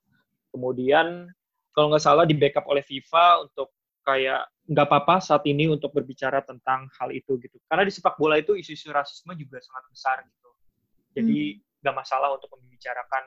Kemudian 0.55 1.27
kalau 1.75 1.91
nggak 1.91 2.01
salah 2.01 2.23
di 2.23 2.33
backup 2.33 2.63
oleh 2.71 2.81
FIFA 2.81 3.43
untuk 3.43 3.75
kayak 4.07 4.47
nggak 4.71 4.87
apa-apa 4.87 5.19
saat 5.19 5.43
ini 5.43 5.67
untuk 5.67 5.91
berbicara 5.91 6.39
tentang 6.47 6.87
hal 6.95 7.11
itu 7.11 7.35
gitu 7.43 7.59
karena 7.67 7.83
di 7.83 7.91
sepak 7.91 8.15
bola 8.15 8.39
itu 8.39 8.55
isu-isu 8.55 8.87
rasisme 8.95 9.35
juga 9.35 9.59
sangat 9.59 9.83
besar 9.91 10.17
gitu 10.23 10.49
jadi 11.11 11.39
hmm. 11.59 11.83
nggak 11.83 11.95
hmm. 11.95 12.01
masalah 12.07 12.29
untuk 12.39 12.47
membicarakan 12.55 13.23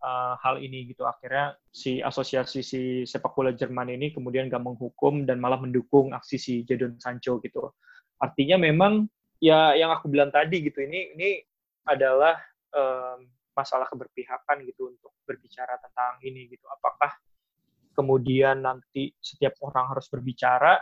uh, 0.00 0.34
hal 0.40 0.56
ini 0.64 0.88
gitu 0.88 1.04
akhirnya 1.04 1.56
si 1.68 2.00
asosiasi 2.00 2.64
si 2.64 2.80
sepak 3.04 3.36
bola 3.36 3.52
Jerman 3.52 3.92
ini 3.92 4.16
kemudian 4.16 4.48
nggak 4.48 4.64
menghukum 4.64 5.28
dan 5.28 5.44
malah 5.44 5.60
mendukung 5.60 6.16
aksi 6.16 6.36
si 6.40 6.54
Jadon 6.64 6.96
Sancho 6.96 7.36
gitu 7.44 7.76
artinya 8.16 8.56
memang 8.56 9.04
ya 9.44 9.76
yang 9.76 9.92
aku 9.92 10.08
bilang 10.08 10.32
tadi 10.32 10.64
gitu 10.64 10.80
ini 10.80 11.12
ini 11.16 11.30
adalah 11.84 12.40
um, 12.72 13.28
masalah 13.52 13.84
keberpihakan 13.92 14.64
gitu 14.64 14.88
untuk 14.88 15.12
berbicara 15.28 15.76
tentang 15.80 16.16
ini 16.24 16.48
gitu 16.48 16.64
apakah 16.68 17.12
kemudian 17.94 18.60
nanti 18.60 19.14
setiap 19.22 19.56
orang 19.62 19.94
harus 19.94 20.10
berbicara, 20.10 20.76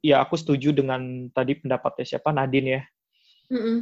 ya 0.00 0.22
aku 0.22 0.38
setuju 0.38 0.70
dengan 0.72 1.28
tadi 1.34 1.58
pendapatnya 1.58 2.16
siapa 2.16 2.30
Nadine 2.30 2.68
ya. 2.70 2.82
Mm-mm. 3.52 3.78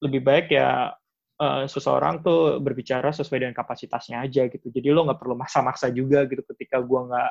Lebih 0.00 0.20
baik 0.22 0.46
ya 0.52 0.92
uh, 1.40 1.64
seseorang 1.64 2.20
tuh 2.20 2.60
berbicara 2.60 3.10
sesuai 3.10 3.48
dengan 3.48 3.56
kapasitasnya 3.56 4.22
aja 4.22 4.46
gitu. 4.46 4.68
Jadi 4.68 4.88
lo 4.92 5.08
nggak 5.08 5.18
perlu 5.18 5.34
maksa-maksa 5.34 5.88
juga 5.90 6.28
gitu 6.28 6.44
ketika 6.54 6.78
gue 6.84 7.00
nggak 7.10 7.30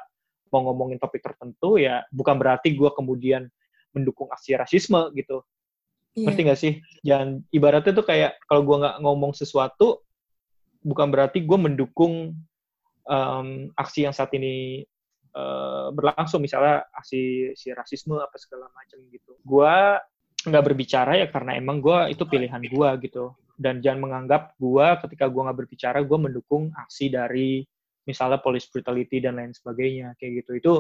mau 0.50 0.66
ngomongin 0.66 0.98
topik 0.98 1.22
tertentu 1.22 1.78
ya 1.78 2.02
bukan 2.10 2.42
berarti 2.42 2.74
gue 2.74 2.90
kemudian 2.98 3.46
mendukung 3.94 4.30
aksi 4.34 4.58
rasisme 4.58 5.14
gitu. 5.14 5.46
Yeah. 6.18 6.26
Ngerti 6.30 6.42
gak 6.42 6.60
sih? 6.60 6.74
Jangan 7.06 7.46
ibaratnya 7.54 7.94
tuh 7.94 8.06
kayak 8.06 8.42
kalau 8.50 8.66
gue 8.66 8.76
nggak 8.82 8.98
ngomong 9.06 9.32
sesuatu 9.38 10.02
bukan 10.82 11.08
berarti 11.14 11.46
gue 11.46 11.58
mendukung 11.60 12.34
um, 13.10 13.74
aksi 13.74 14.06
yang 14.06 14.14
saat 14.14 14.30
ini 14.38 14.86
uh, 15.34 15.90
berlangsung. 15.90 16.46
Misalnya 16.46 16.86
aksi 16.94 17.52
si 17.58 17.74
rasisme 17.74 18.16
apa 18.22 18.38
segala 18.38 18.70
macam 18.72 19.02
gitu. 19.10 19.34
Gue 19.42 19.76
nggak 20.40 20.64
berbicara 20.72 21.20
ya 21.20 21.28
karena 21.28 21.60
emang 21.60 21.84
gue 21.84 22.14
itu 22.14 22.24
pilihan 22.30 22.62
gue 22.62 22.90
gitu. 23.10 23.34
Dan 23.60 23.84
jangan 23.84 24.08
menganggap 24.08 24.56
gue 24.56 24.88
ketika 25.04 25.28
gue 25.28 25.42
nggak 25.44 25.60
berbicara 25.66 26.00
gue 26.06 26.18
mendukung 26.22 26.72
aksi 26.78 27.12
dari 27.12 27.66
misalnya 28.08 28.40
police 28.40 28.72
brutality 28.72 29.20
dan 29.20 29.36
lain 29.36 29.52
sebagainya 29.52 30.16
kayak 30.16 30.46
gitu. 30.46 30.52
Itu 30.56 30.74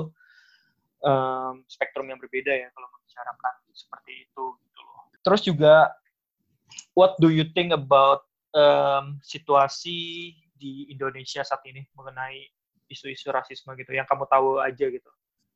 um, 1.03 1.65
spektrum 1.67 2.07
yang 2.07 2.21
berbeda 2.21 2.53
ya 2.53 2.69
kalau 2.71 2.87
membicarakan 2.93 3.53
seperti 3.75 4.11
itu 4.29 4.45
gitu 4.63 4.79
loh. 4.85 5.01
Terus 5.25 5.41
juga 5.43 5.75
what 6.95 7.19
do 7.19 7.27
you 7.27 7.43
think 7.51 7.75
about 7.75 8.23
um, 8.55 9.19
situasi 9.23 10.33
di 10.59 10.91
Indonesia 10.91 11.41
saat 11.41 11.63
ini 11.65 11.87
mengenai 11.95 12.43
isu-isu 12.91 13.31
rasisme 13.31 13.71
gitu 13.79 13.95
yang 13.95 14.03
kamu 14.03 14.27
tahu 14.27 14.59
aja 14.59 14.85
gitu 14.91 15.11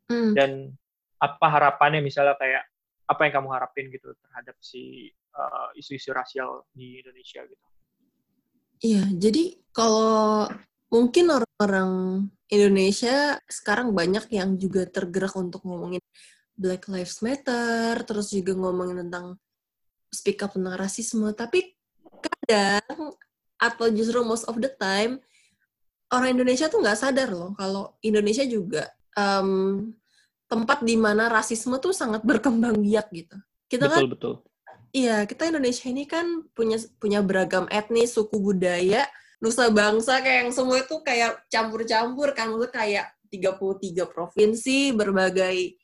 hmm. 0.08 0.32
dan 0.38 0.72
apa 1.20 1.48
harapannya 1.52 2.00
misalnya 2.00 2.40
kayak 2.40 2.64
apa 3.04 3.22
yang 3.28 3.34
kamu 3.42 3.50
harapin 3.52 3.86
gitu 3.92 4.16
terhadap 4.24 4.56
si 4.64 5.12
uh, 5.36 5.70
isu-isu 5.76 6.16
rasial 6.16 6.64
di 6.72 7.04
Indonesia 7.04 7.44
gitu 7.44 7.66
iya 8.80 9.04
jadi 9.12 9.60
kalau 9.76 10.48
mungkin 10.94 11.26
orang-orang 11.34 11.92
Indonesia 12.48 13.42
sekarang 13.50 13.92
banyak 13.92 14.30
yang 14.30 14.56
juga 14.62 14.86
tergerak 14.86 15.34
untuk 15.36 15.66
ngomongin 15.66 16.04
Black 16.54 16.86
Lives 16.86 17.26
Matter 17.26 18.06
terus 18.06 18.30
juga 18.30 18.54
ngomongin 18.54 19.10
tentang 19.10 19.42
speak 20.14 20.46
up 20.46 20.54
tentang 20.54 20.78
rasisme 20.78 21.26
tapi 21.34 21.74
kadang 22.22 23.18
atau 23.64 23.88
justru 23.88 24.20
most 24.28 24.44
of 24.52 24.60
the 24.60 24.68
time 24.76 25.24
orang 26.12 26.36
Indonesia 26.36 26.68
tuh 26.68 26.84
nggak 26.84 27.00
sadar 27.00 27.32
loh 27.32 27.56
kalau 27.56 27.96
Indonesia 28.04 28.44
juga 28.44 28.92
um, 29.16 29.88
tempat 30.52 30.86
di 30.86 31.00
mana 31.00 31.32
rasisme 31.32 31.80
tuh 31.82 31.96
sangat 31.96 32.22
berkembang 32.22 32.78
biak 32.78 33.10
gitu. 33.10 33.38
Kita 33.66 33.90
betul, 33.90 33.98
kan 33.98 34.14
betul. 34.14 34.34
Iya, 34.94 35.26
kita 35.26 35.50
Indonesia 35.50 35.90
ini 35.90 36.06
kan 36.06 36.46
punya 36.54 36.78
punya 37.02 37.26
beragam 37.26 37.66
etnis, 37.74 38.14
suku 38.14 38.38
budaya, 38.38 39.10
nusa 39.42 39.74
bangsa 39.74 40.22
kayak 40.22 40.46
yang 40.46 40.52
semua 40.54 40.86
itu 40.86 41.02
kayak 41.02 41.50
campur-campur 41.50 42.38
kan 42.38 42.54
maksudnya 42.54 42.78
kayak 42.78 43.06
33 43.34 44.14
provinsi, 44.14 44.94
berbagai 44.94 45.82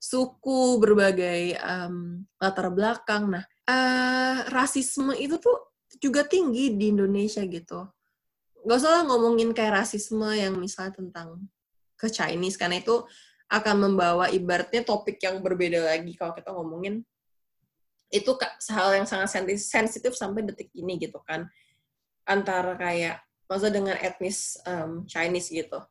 suku, 0.00 0.80
berbagai 0.80 1.60
um, 1.60 2.24
latar 2.40 2.72
belakang. 2.72 3.36
Nah, 3.36 3.44
uh, 3.68 4.48
rasisme 4.48 5.12
itu 5.20 5.36
tuh 5.36 5.69
juga 6.00 6.24
tinggi 6.24 6.74
di 6.74 6.90
Indonesia 6.90 7.44
gitu. 7.44 7.86
Gak 8.64 8.76
usah 8.80 9.04
ngomongin 9.04 9.52
kayak 9.52 9.84
rasisme 9.84 10.26
yang 10.32 10.56
misalnya 10.56 10.96
tentang 10.96 11.44
ke 12.00 12.08
Chinese, 12.08 12.56
karena 12.56 12.80
itu 12.80 13.04
akan 13.52 13.76
membawa 13.90 14.32
ibaratnya 14.32 14.80
topik 14.80 15.20
yang 15.20 15.42
berbeda 15.44 15.84
lagi 15.84 16.14
kalau 16.14 16.32
kita 16.32 16.54
ngomongin 16.54 17.02
itu 18.10 18.30
hal 18.70 18.94
yang 18.94 19.06
sangat 19.06 19.30
sensitif 19.58 20.14
sampai 20.14 20.42
detik 20.42 20.70
ini 20.74 20.98
gitu 20.98 21.22
kan 21.22 21.46
antara 22.26 22.74
kayak 22.74 23.22
masa 23.50 23.70
dengan 23.70 23.98
etnis 23.98 24.54
um, 24.66 25.02
Chinese 25.06 25.50
gitu. 25.50 25.82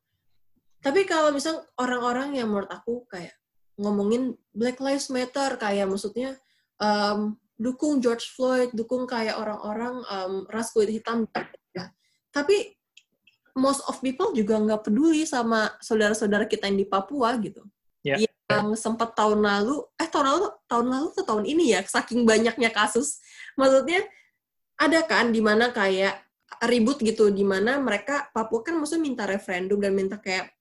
Tapi 0.80 1.04
kalau 1.04 1.36
misal 1.36 1.68
orang-orang 1.76 2.40
yang 2.40 2.48
menurut 2.48 2.72
aku 2.72 3.04
kayak 3.12 3.36
ngomongin 3.76 4.40
Black 4.56 4.80
Lives 4.80 5.12
Matter 5.12 5.60
kayak 5.60 5.88
maksudnya 5.92 6.40
um, 6.80 7.36
dukung 7.60 8.00
George 8.00 8.32
Floyd, 8.32 8.72
dukung 8.72 9.04
kayak 9.04 9.36
orang-orang 9.36 10.00
um, 10.08 10.34
ras 10.48 10.72
kulit 10.72 10.96
hitam. 10.96 11.28
Ya. 11.76 11.92
Tapi 12.32 12.80
most 13.60 13.84
of 13.84 14.00
people 14.00 14.32
juga 14.32 14.56
nggak 14.56 14.88
peduli 14.88 15.28
sama 15.28 15.76
saudara-saudara 15.84 16.48
kita 16.48 16.72
yang 16.72 16.80
di 16.80 16.88
Papua 16.88 17.36
gitu. 17.44 17.68
Yeah. 18.02 18.24
Yang 18.48 18.80
sempat 18.80 19.12
tahun 19.14 19.44
lalu, 19.44 19.84
eh 20.00 20.08
tahun 20.08 20.26
lalu, 20.26 20.46
tahun 20.72 20.88
lalu 20.88 21.08
atau 21.20 21.26
tahun 21.36 21.46
ini 21.46 21.76
ya, 21.76 21.84
saking 21.84 22.24
banyaknya 22.24 22.72
kasus. 22.72 23.20
Maksudnya 23.60 24.08
ada 24.80 25.04
kan 25.04 25.36
di 25.36 25.44
mana 25.44 25.76
kayak 25.76 26.16
ribut 26.64 27.04
gitu, 27.04 27.28
di 27.28 27.44
mana 27.44 27.76
mereka 27.78 28.32
Papua 28.32 28.64
kan 28.64 28.80
maksudnya 28.80 29.04
minta 29.04 29.24
referendum 29.28 29.84
dan 29.84 29.92
minta 29.92 30.16
kayak 30.16 30.56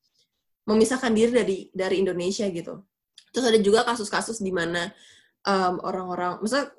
memisahkan 0.67 1.15
diri 1.15 1.31
dari 1.33 1.59
dari 1.71 2.03
Indonesia 2.03 2.45
gitu. 2.51 2.83
Terus 3.31 3.45
ada 3.47 3.59
juga 3.63 3.87
kasus-kasus 3.87 4.43
di 4.43 4.51
mana 4.51 4.91
um, 5.47 5.81
orang-orang, 5.81 6.43
maksudnya 6.43 6.75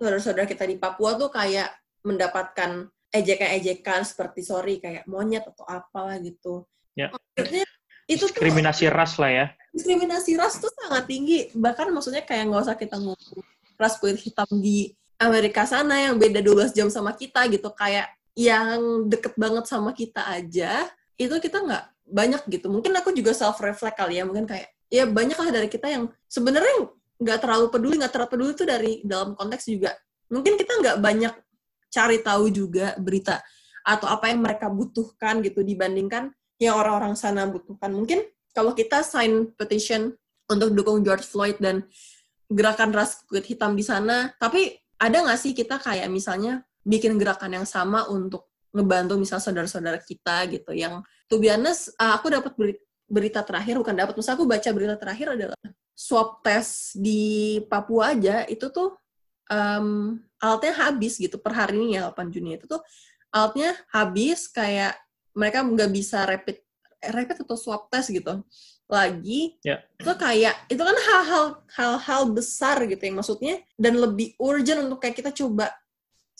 saudara-saudara 0.00 0.48
kita 0.48 0.64
di 0.64 0.80
Papua 0.80 1.20
tuh 1.20 1.28
kayak 1.28 1.68
mendapatkan 2.00 2.88
ejekan-ejekan 3.12 4.00
seperti 4.08 4.40
sorry 4.40 4.80
kayak 4.80 5.04
monyet 5.04 5.44
atau 5.44 5.68
apalah 5.68 6.16
gitu. 6.24 6.64
Ya. 6.96 7.12
Maksudnya 7.36 7.68
itu 8.08 8.24
diskriminasi 8.32 8.88
tuh, 8.88 8.96
ras 8.96 9.12
lah 9.20 9.30
ya. 9.30 9.46
Diskriminasi 9.76 10.40
ras 10.40 10.56
tuh 10.56 10.72
sangat 10.72 11.04
tinggi. 11.04 11.52
Bahkan 11.52 11.92
maksudnya 11.92 12.24
kayak 12.24 12.48
nggak 12.48 12.62
usah 12.64 12.76
kita 12.80 12.96
ngomong 12.96 13.44
ras 13.76 14.00
kulit 14.00 14.16
hitam 14.16 14.48
di 14.56 14.96
Amerika 15.20 15.68
sana 15.68 16.08
yang 16.08 16.16
beda 16.16 16.40
12 16.40 16.72
jam 16.72 16.88
sama 16.88 17.12
kita 17.12 17.44
gitu. 17.52 17.68
Kayak 17.76 18.08
yang 18.32 19.04
deket 19.04 19.36
banget 19.36 19.68
sama 19.68 19.92
kita 19.92 20.24
aja, 20.24 20.88
itu 21.20 21.34
kita 21.36 21.60
nggak 21.60 21.84
banyak 22.08 22.42
gitu. 22.48 22.72
Mungkin 22.72 22.96
aku 22.96 23.12
juga 23.12 23.36
self-reflect 23.36 24.00
kali 24.00 24.16
ya. 24.16 24.24
Mungkin 24.24 24.48
kayak, 24.48 24.72
ya 24.88 25.04
banyak 25.04 25.36
lah 25.36 25.50
dari 25.52 25.68
kita 25.68 25.92
yang 25.92 26.08
sebenarnya 26.24 26.88
nggak 27.20 27.38
terlalu 27.44 27.66
peduli 27.68 27.94
nggak 28.00 28.12
terlalu 28.12 28.30
peduli 28.32 28.50
itu 28.56 28.64
dari 28.64 28.92
dalam 29.04 29.36
konteks 29.36 29.64
juga. 29.68 29.92
Mungkin 30.32 30.56
kita 30.56 30.72
nggak 30.80 30.96
banyak 31.04 31.34
cari 31.90 32.18
tahu 32.24 32.48
juga 32.48 32.96
berita 32.96 33.42
atau 33.84 34.06
apa 34.08 34.30
yang 34.30 34.40
mereka 34.40 34.70
butuhkan 34.72 35.44
gitu 35.44 35.60
dibandingkan 35.60 36.32
yang 36.60 36.76
orang-orang 36.80 37.16
sana 37.16 37.44
butuhkan. 37.48 37.92
Mungkin 37.92 38.24
kalau 38.56 38.72
kita 38.72 39.04
sign 39.04 39.52
petition 39.56 40.14
untuk 40.50 40.74
dukung 40.74 41.00
George 41.06 41.24
Floyd 41.24 41.56
dan 41.62 41.86
gerakan 42.50 42.90
ras 42.90 43.22
kulit 43.30 43.46
hitam 43.46 43.78
di 43.78 43.84
sana, 43.86 44.34
tapi 44.36 44.74
ada 44.98 45.22
nggak 45.22 45.38
sih 45.38 45.52
kita 45.54 45.78
kayak 45.78 46.10
misalnya 46.10 46.66
bikin 46.82 47.16
gerakan 47.16 47.62
yang 47.62 47.66
sama 47.68 48.10
untuk 48.10 48.50
ngebantu 48.70 49.18
misal 49.18 49.38
saudara-saudara 49.42 49.98
kita 50.02 50.46
gitu 50.50 50.70
yang 50.74 51.02
tuh 51.26 51.38
honest, 51.42 51.94
uh, 51.98 52.18
aku 52.18 52.30
dapat 52.30 52.52
berita 53.10 53.42
terakhir 53.42 53.78
bukan 53.78 53.94
dapat 53.98 54.14
misal 54.14 54.38
aku 54.38 54.46
baca 54.46 54.70
berita 54.70 54.94
terakhir 54.94 55.34
adalah 55.34 55.58
swab 56.00 56.40
test 56.40 56.96
di 56.96 57.60
Papua 57.68 58.16
aja 58.16 58.48
itu 58.48 58.72
tuh 58.72 58.96
um, 59.52 60.16
alatnya 60.40 60.72
habis 60.88 61.20
gitu 61.20 61.36
per 61.36 61.52
hari 61.52 61.76
ini 61.76 62.00
ya 62.00 62.08
8 62.08 62.32
Juni 62.32 62.56
itu 62.56 62.64
tuh 62.64 62.80
alatnya 63.28 63.76
habis 63.92 64.48
kayak 64.48 64.96
mereka 65.36 65.60
nggak 65.60 65.90
bisa 65.92 66.24
rapid 66.24 66.56
rapid 67.12 67.44
atau 67.44 67.56
swab 67.60 67.92
test 67.92 68.08
gitu 68.16 68.40
lagi 68.90 69.60
yeah. 69.62 69.84
itu 70.00 70.12
kayak 70.16 70.56
itu 70.72 70.82
kan 70.82 70.96
hal-hal 70.96 71.44
hal-hal 71.76 72.22
besar 72.32 72.80
gitu 72.88 72.98
yang 73.04 73.20
maksudnya 73.20 73.60
dan 73.76 74.00
lebih 74.00 74.34
urgent 74.40 74.88
untuk 74.88 75.04
kayak 75.04 75.20
kita 75.20 75.30
coba 75.30 75.70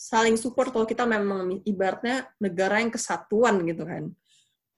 saling 0.01 0.33
support 0.33 0.73
kalau 0.73 0.89
kita 0.89 1.05
memang 1.05 1.61
ibaratnya 1.61 2.25
negara 2.41 2.81
yang 2.81 2.89
kesatuan 2.89 3.61
gitu 3.69 3.85
kan. 3.85 4.09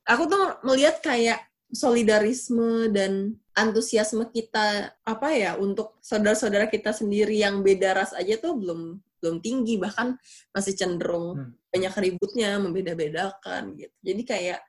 Aku 0.04 0.28
tuh 0.28 0.60
melihat 0.68 1.00
kayak 1.00 1.48
solidarisme 1.72 2.92
dan 2.92 3.40
antusiasme 3.54 4.30
kita 4.34 4.98
apa 5.06 5.28
ya 5.34 5.56
untuk 5.62 6.02
saudara-saudara 6.02 6.66
kita 6.70 6.90
sendiri 6.90 7.38
yang 7.38 7.62
beda 7.62 7.94
ras 7.94 8.12
aja 8.18 8.38
tuh 8.42 8.58
belum 8.58 8.98
belum 9.24 9.40
tinggi 9.40 9.80
bahkan 9.80 10.20
masih 10.52 10.76
cenderung 10.76 11.40
hmm. 11.40 11.52
banyak 11.72 11.94
ributnya 12.02 12.60
membeda-bedakan 12.60 13.80
gitu. 13.80 13.96
Jadi 14.04 14.22
kayak 14.28 14.60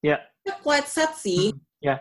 ya 0.00 0.16
yeah. 0.16 0.58
quite 0.64 0.88
sad 0.88 1.12
sih. 1.18 1.52
Hmm. 1.52 1.60
Ya. 1.84 1.86
Yeah. 1.86 1.98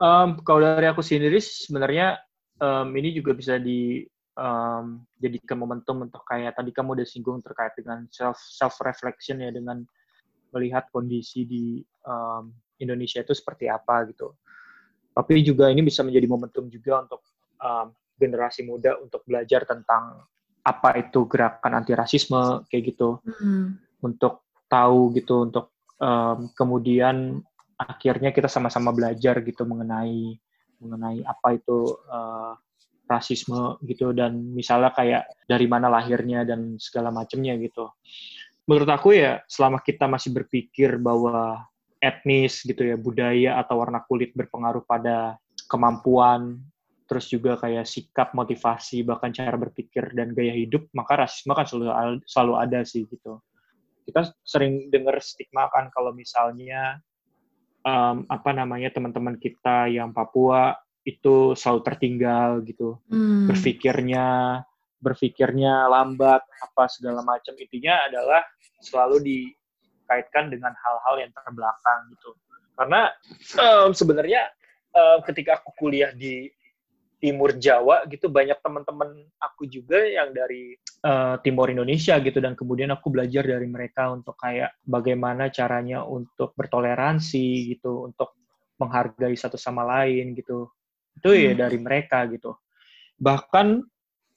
Um, 0.00 0.40
kalau 0.40 0.64
dari 0.64 0.88
aku 0.88 1.04
sendiri 1.04 1.36
sebenarnya 1.44 2.16
um, 2.56 2.88
ini 2.96 3.12
juga 3.12 3.36
bisa 3.36 3.60
di 3.60 4.08
um, 4.40 5.04
jadikan 5.20 5.60
momentum 5.60 6.08
untuk 6.08 6.24
kayak 6.24 6.56
tadi 6.56 6.72
kamu 6.72 6.96
udah 6.96 7.06
singgung 7.06 7.44
terkait 7.44 7.76
dengan 7.76 8.08
self 8.08 8.40
self 8.40 8.80
reflection 8.80 9.44
ya 9.44 9.52
dengan 9.52 9.84
melihat 10.56 10.88
kondisi 10.88 11.44
di 11.44 11.84
um, 12.08 12.48
Indonesia 12.80 13.20
itu 13.20 13.36
seperti 13.36 13.68
apa 13.68 14.08
gitu. 14.08 14.32
Tapi 15.10 15.42
juga 15.42 15.68
ini 15.68 15.82
bisa 15.82 16.06
menjadi 16.06 16.26
momentum 16.30 16.70
juga 16.70 17.04
untuk 17.04 17.20
um, 17.58 17.86
generasi 18.20 18.62
muda 18.62 19.00
untuk 19.00 19.24
belajar 19.24 19.64
tentang 19.64 20.24
apa 20.60 20.90
itu 21.00 21.24
gerakan 21.24 21.80
anti 21.80 21.92
rasisme 21.96 22.64
kayak 22.68 22.94
gitu. 22.94 23.20
Mm. 23.24 23.80
Untuk 24.00 24.48
tahu 24.70 25.10
gitu 25.16 25.50
untuk 25.50 25.74
um, 25.98 26.52
kemudian 26.54 27.42
akhirnya 27.80 28.30
kita 28.30 28.46
sama-sama 28.46 28.92
belajar 28.92 29.40
gitu 29.40 29.64
mengenai 29.64 30.36
mengenai 30.80 31.24
apa 31.24 31.56
itu 31.56 31.96
uh, 32.08 32.56
rasisme 33.10 33.76
gitu 33.84 34.14
dan 34.14 34.54
misalnya 34.54 34.94
kayak 34.94 35.26
dari 35.44 35.66
mana 35.66 35.90
lahirnya 35.90 36.46
dan 36.46 36.78
segala 36.78 37.10
macamnya 37.10 37.58
gitu. 37.58 37.90
Menurut 38.70 38.86
aku 38.86 39.18
ya 39.18 39.42
selama 39.50 39.82
kita 39.82 40.06
masih 40.06 40.30
berpikir 40.30 40.94
bahwa 41.02 41.66
etnis 42.00 42.64
gitu 42.64 42.80
ya 42.80 42.96
budaya 42.96 43.60
atau 43.60 43.84
warna 43.84 44.00
kulit 44.08 44.32
berpengaruh 44.32 44.82
pada 44.88 45.36
kemampuan 45.68 46.58
terus 47.04 47.26
juga 47.26 47.58
kayak 47.58 47.84
sikap 47.84 48.32
motivasi 48.32 49.02
bahkan 49.02 49.34
cara 49.34 49.58
berpikir 49.58 50.14
dan 50.14 50.30
gaya 50.30 50.54
hidup 50.54 50.86
maka 50.94 51.26
rasisme 51.26 51.52
kan 51.52 51.66
selalu 51.66 52.22
selalu 52.24 52.54
ada 52.56 52.80
sih 52.86 53.04
gitu. 53.04 53.42
Kita 54.06 54.30
sering 54.46 54.88
dengar 54.94 55.18
stigma 55.18 55.66
kan 55.74 55.90
kalau 55.90 56.14
misalnya 56.14 57.02
um, 57.82 58.24
apa 58.30 58.50
namanya 58.54 58.94
teman-teman 58.94 59.36
kita 59.42 59.90
yang 59.90 60.14
Papua 60.14 60.78
itu 61.02 61.58
selalu 61.58 61.80
tertinggal 61.82 62.62
gitu. 62.62 63.02
Hmm. 63.10 63.50
berpikirnya 63.50 64.26
berpikirnya 65.00 65.90
lambat 65.90 66.46
apa 66.46 66.86
segala 66.86 67.26
macam. 67.26 67.58
Intinya 67.58 68.06
adalah 68.06 68.46
selalu 68.78 69.16
dikaitkan 70.10 70.50
dengan 70.50 70.74
hal-hal 70.74 71.22
yang 71.22 71.30
terbelakang 71.30 72.10
gitu. 72.10 72.34
Karena 72.74 73.14
um, 73.62 73.94
sebenarnya 73.94 74.50
um, 74.90 75.22
ketika 75.22 75.62
aku 75.62 75.70
kuliah 75.78 76.10
di 76.10 76.50
timur 77.22 77.54
Jawa 77.54 78.02
gitu 78.10 78.26
banyak 78.26 78.58
teman-teman 78.58 79.12
aku 79.38 79.70
juga 79.70 80.02
yang 80.02 80.34
dari 80.34 80.74
uh, 81.06 81.38
timur 81.46 81.70
Indonesia 81.70 82.18
gitu. 82.18 82.42
Dan 82.42 82.58
kemudian 82.58 82.90
aku 82.90 83.14
belajar 83.14 83.46
dari 83.46 83.70
mereka 83.70 84.10
untuk 84.10 84.34
kayak 84.34 84.74
bagaimana 84.82 85.46
caranya 85.54 86.02
untuk 86.02 86.50
bertoleransi 86.58 87.78
gitu 87.78 88.10
untuk 88.10 88.34
menghargai 88.82 89.38
satu 89.38 89.54
sama 89.54 89.86
lain 89.86 90.34
gitu. 90.34 90.74
Itu 91.14 91.30
ya 91.38 91.54
hmm. 91.54 91.60
dari 91.62 91.78
mereka 91.78 92.26
gitu. 92.26 92.58
Bahkan 93.14 93.66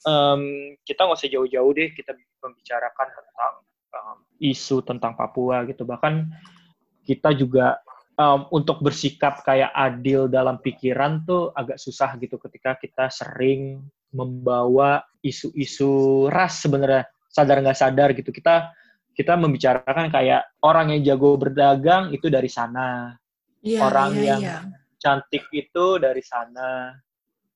um, 0.05 0.43
kita 0.85 1.01
nggak 1.01 1.17
usah 1.17 1.33
jauh-jauh 1.33 1.71
deh 1.73 1.89
kita 1.97 2.13
membicarakan 2.43 3.07
tentang 3.09 3.62
isu 4.43 4.83
tentang 4.83 5.15
Papua 5.15 5.63
gitu 5.63 5.87
bahkan 5.87 6.27
kita 7.07 7.31
juga 7.31 7.79
um, 8.19 8.51
untuk 8.51 8.83
bersikap 8.83 9.39
kayak 9.47 9.71
adil 9.71 10.27
dalam 10.27 10.59
pikiran 10.59 11.23
tuh 11.23 11.55
agak 11.55 11.79
susah 11.79 12.19
gitu 12.19 12.35
ketika 12.35 12.75
kita 12.75 13.07
sering 13.07 13.87
membawa 14.11 15.01
isu-isu 15.23 16.27
ras 16.27 16.59
sebenarnya 16.59 17.07
sadar 17.31 17.63
nggak 17.63 17.79
sadar 17.79 18.09
gitu 18.11 18.29
kita 18.29 18.69
kita 19.15 19.39
membicarakan 19.39 20.11
kayak 20.11 20.43
orang 20.61 20.93
yang 20.93 21.15
jago 21.15 21.39
berdagang 21.39 22.11
itu 22.11 22.27
dari 22.27 22.51
sana 22.51 23.15
yeah, 23.63 23.81
orang 23.81 24.11
yeah, 24.19 24.25
yang 24.27 24.41
yeah 24.43 24.83
cantik 25.03 25.43
itu 25.51 25.99
dari 25.99 26.23
sana. 26.23 26.95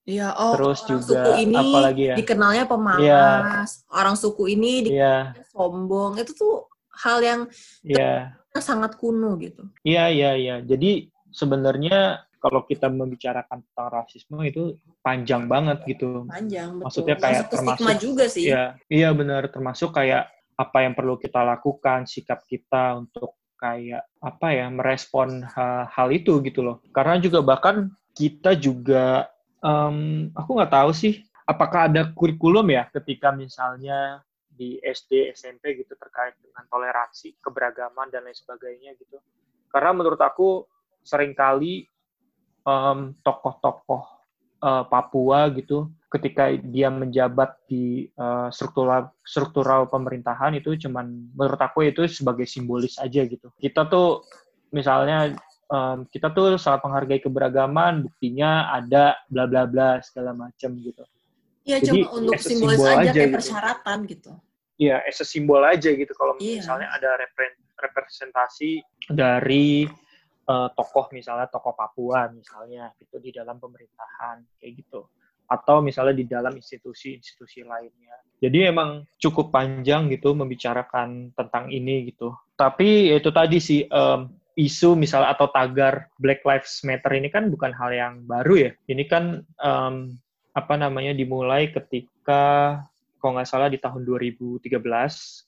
Iya, 0.07 0.35
oh 0.35 0.55
Terus 0.55 0.83
orang 0.83 0.91
juga 0.91 1.07
suku 1.07 1.31
ini 1.43 1.55
apalagi 1.55 2.03
ya? 2.03 2.15
dikenalnya 2.15 2.63
pemalas. 2.67 3.03
Ya. 3.07 3.87
Orang 3.91 4.15
suku 4.19 4.43
ini 4.51 4.91
dikenalnya 4.91 5.39
ya. 5.39 5.47
sombong. 5.51 6.19
Itu 6.19 6.31
tuh 6.35 6.55
hal 6.97 7.17
yang 7.21 7.39
ya. 7.85 8.33
sangat 8.57 8.97
kuno 8.97 9.37
gitu. 9.37 9.69
Iya, 9.85 10.09
iya, 10.09 10.31
iya. 10.33 10.55
Jadi 10.65 11.13
sebenarnya 11.29 12.25
kalau 12.41 12.65
kita 12.65 12.89
membicarakan 12.89 13.61
tentang 13.61 13.89
rasisme 13.89 14.41
itu 14.45 14.77
panjang 15.05 15.45
banget 15.45 15.81
gitu. 15.85 16.25
Panjang, 16.25 16.77
betul. 16.77 16.85
Maksudnya 16.89 17.15
kayak 17.21 17.43
Masuk 17.45 17.53
termasuk 17.53 17.97
juga 18.01 18.25
sih. 18.25 18.49
Iya, 18.49 18.65
iya 18.89 19.09
benar 19.13 19.49
termasuk 19.49 19.93
kayak 19.93 20.29
apa 20.57 20.77
yang 20.81 20.97
perlu 20.97 21.21
kita 21.21 21.45
lakukan, 21.45 22.09
sikap 22.09 22.41
kita 22.49 22.97
untuk 22.97 23.37
kayak 23.57 24.05
apa 24.21 24.47
ya 24.53 24.69
merespon 24.69 25.41
hal, 25.43 25.89
hal 25.89 26.07
itu 26.13 26.39
gitu 26.45 26.61
loh 26.61 26.77
karena 26.93 27.17
juga 27.17 27.41
bahkan 27.41 27.89
kita 28.13 28.53
juga 28.53 29.27
um, 29.65 30.29
aku 30.37 30.49
nggak 30.61 30.73
tahu 30.73 30.91
sih 30.93 31.25
apakah 31.43 31.89
ada 31.89 32.13
kurikulum 32.13 32.69
ya 32.69 32.85
ketika 32.93 33.33
misalnya 33.33 34.21
di 34.57 34.81
SD 34.81 35.37
SMP 35.37 35.77
gitu 35.77 35.93
terkait 35.93 36.33
dengan 36.41 36.65
toleransi 36.67 37.37
keberagaman 37.39 38.09
dan 38.09 38.25
lain 38.25 38.33
sebagainya 38.33 38.97
gitu 38.97 39.21
karena 39.69 39.93
menurut 39.93 40.19
aku 40.19 40.65
sering 41.05 41.37
kali 41.37 41.85
um, 42.67 43.15
tokoh-tokoh 43.23 44.03
uh, 44.65 44.83
Papua 44.89 45.47
gitu 45.55 45.87
ketika 46.07 46.55
dia 46.55 46.87
menjabat 46.87 47.59
di 47.67 48.07
uh, 48.15 48.47
struktural 48.47 49.11
struktural 49.27 49.91
pemerintahan 49.91 50.55
itu 50.55 50.79
cuman 50.87 51.31
menurut 51.35 51.59
aku 51.59 51.87
itu 51.87 52.07
sebagai 52.07 52.47
simbolis 52.47 52.95
aja 52.95 53.27
gitu. 53.27 53.51
Kita 53.59 53.91
tuh 53.91 54.23
misalnya 54.71 55.35
um, 55.67 56.07
kita 56.07 56.31
tuh 56.31 56.55
sangat 56.55 56.87
menghargai 56.87 57.19
keberagaman, 57.19 58.07
buktinya 58.07 58.71
ada 58.71 59.19
bla 59.27 59.45
bla 59.47 59.67
bla 59.67 59.99
segala 59.99 60.31
macam 60.31 60.79
gitu. 60.79 61.03
Iya, 61.67 61.83
cuma 61.83 62.07
untuk 62.15 62.39
simbolis 62.39 62.79
simbol 62.79 62.87
aja, 62.87 62.99
aja 63.03 63.11
kayak 63.11 63.27
gitu. 63.27 63.35
persyaratan 63.35 63.97
gitu. 64.07 64.31
Iya, 64.77 65.01
as 65.09 65.17
a 65.21 65.25
simbol 65.25 65.65
aja 65.65 65.89
gitu 65.89 66.13
kalau 66.13 66.37
iya. 66.37 66.61
misalnya 66.61 66.93
ada 66.93 67.17
representasi 67.81 68.85
dari 69.09 69.89
uh, 70.45 70.69
tokoh 70.77 71.09
misalnya 71.09 71.49
tokoh 71.49 71.73
Papua 71.73 72.29
misalnya 72.29 72.93
itu 73.01 73.17
di 73.17 73.33
dalam 73.33 73.57
pemerintahan 73.57 74.45
kayak 74.61 74.73
gitu 74.85 75.09
atau 75.47 75.79
misalnya 75.79 76.13
di 76.13 76.27
dalam 76.27 76.51
institusi-institusi 76.59 77.63
lainnya. 77.63 78.19
Jadi 78.43 78.67
emang 78.67 79.07
cukup 79.15 79.49
panjang 79.49 80.11
gitu 80.11 80.35
membicarakan 80.35 81.31
tentang 81.33 81.71
ini 81.71 82.11
gitu. 82.11 82.35
Tapi 82.59 83.15
itu 83.15 83.31
tadi 83.31 83.57
sih 83.57 83.87
um, 83.87 84.27
isu 84.59 84.99
misalnya 84.99 85.31
atau 85.33 85.47
tagar 85.47 86.11
Black 86.19 86.43
Lives 86.43 86.83
Matter 86.83 87.15
ini 87.15 87.31
kan 87.31 87.47
bukan 87.47 87.71
hal 87.71 87.95
yang 87.95 88.13
baru 88.27 88.69
ya. 88.69 88.71
Ini 88.91 89.03
kan 89.07 89.39
um, 89.57 90.19
apa 90.51 90.73
namanya 90.75 91.15
dimulai 91.15 91.71
ketika 91.71 92.75
kalau 93.17 93.37
nggak 93.37 93.49
salah 93.49 93.69
di 93.69 93.81
tahun 93.81 94.05
2013 94.05 94.69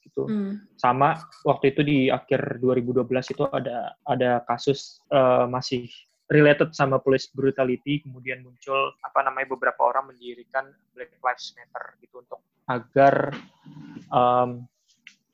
gitu. 0.05 0.23
Hmm. 0.25 0.65
Sama 0.75 1.17
waktu 1.45 1.73
itu 1.73 1.81
di 1.85 1.97
akhir 2.09 2.61
2012 2.61 3.05
itu 3.33 3.43
ada 3.49 3.93
ada 4.05 4.41
kasus 4.45 5.01
uh, 5.13 5.45
masih 5.45 5.85
related 6.29 6.73
sama 6.77 7.01
police 7.01 7.25
brutality 7.33 8.05
kemudian 8.05 8.45
muncul 8.45 8.93
apa 9.01 9.25
namanya 9.25 9.49
beberapa 9.57 9.81
orang 9.89 10.13
mendirikan 10.13 10.69
Black 10.93 11.17
Lives 11.25 11.57
Matter 11.57 11.97
gitu 12.05 12.21
untuk 12.21 12.39
agar 12.69 13.33
um, 14.13 14.69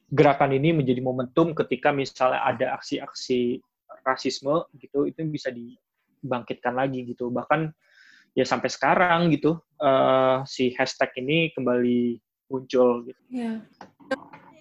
gerakan 0.08 0.56
ini 0.56 0.72
menjadi 0.72 1.04
momentum 1.04 1.52
ketika 1.52 1.92
misalnya 1.92 2.40
ada 2.48 2.80
aksi-aksi 2.80 3.60
rasisme 4.08 4.72
gitu 4.80 5.04
itu 5.04 5.20
bisa 5.28 5.52
di 5.52 5.76
dibangkitkan 6.26 6.74
lagi 6.74 7.06
gitu. 7.06 7.30
Bahkan 7.30 7.70
ya 8.36 8.44
sampai 8.44 8.68
sekarang 8.68 9.32
gitu 9.32 9.58
uh, 9.80 10.44
si 10.44 10.76
hashtag 10.76 11.24
ini 11.24 11.56
kembali 11.56 12.20
muncul 12.52 13.08
gitu. 13.08 13.22
Ya. 13.32 13.64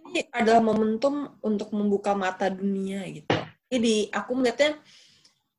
Ini 0.09 0.31
adalah 0.31 0.63
momentum 0.63 1.35
untuk 1.43 1.75
membuka 1.75 2.15
mata 2.15 2.47
dunia 2.47 3.03
gitu. 3.11 3.35
Jadi 3.67 4.15
aku 4.15 4.39
melihatnya 4.39 4.79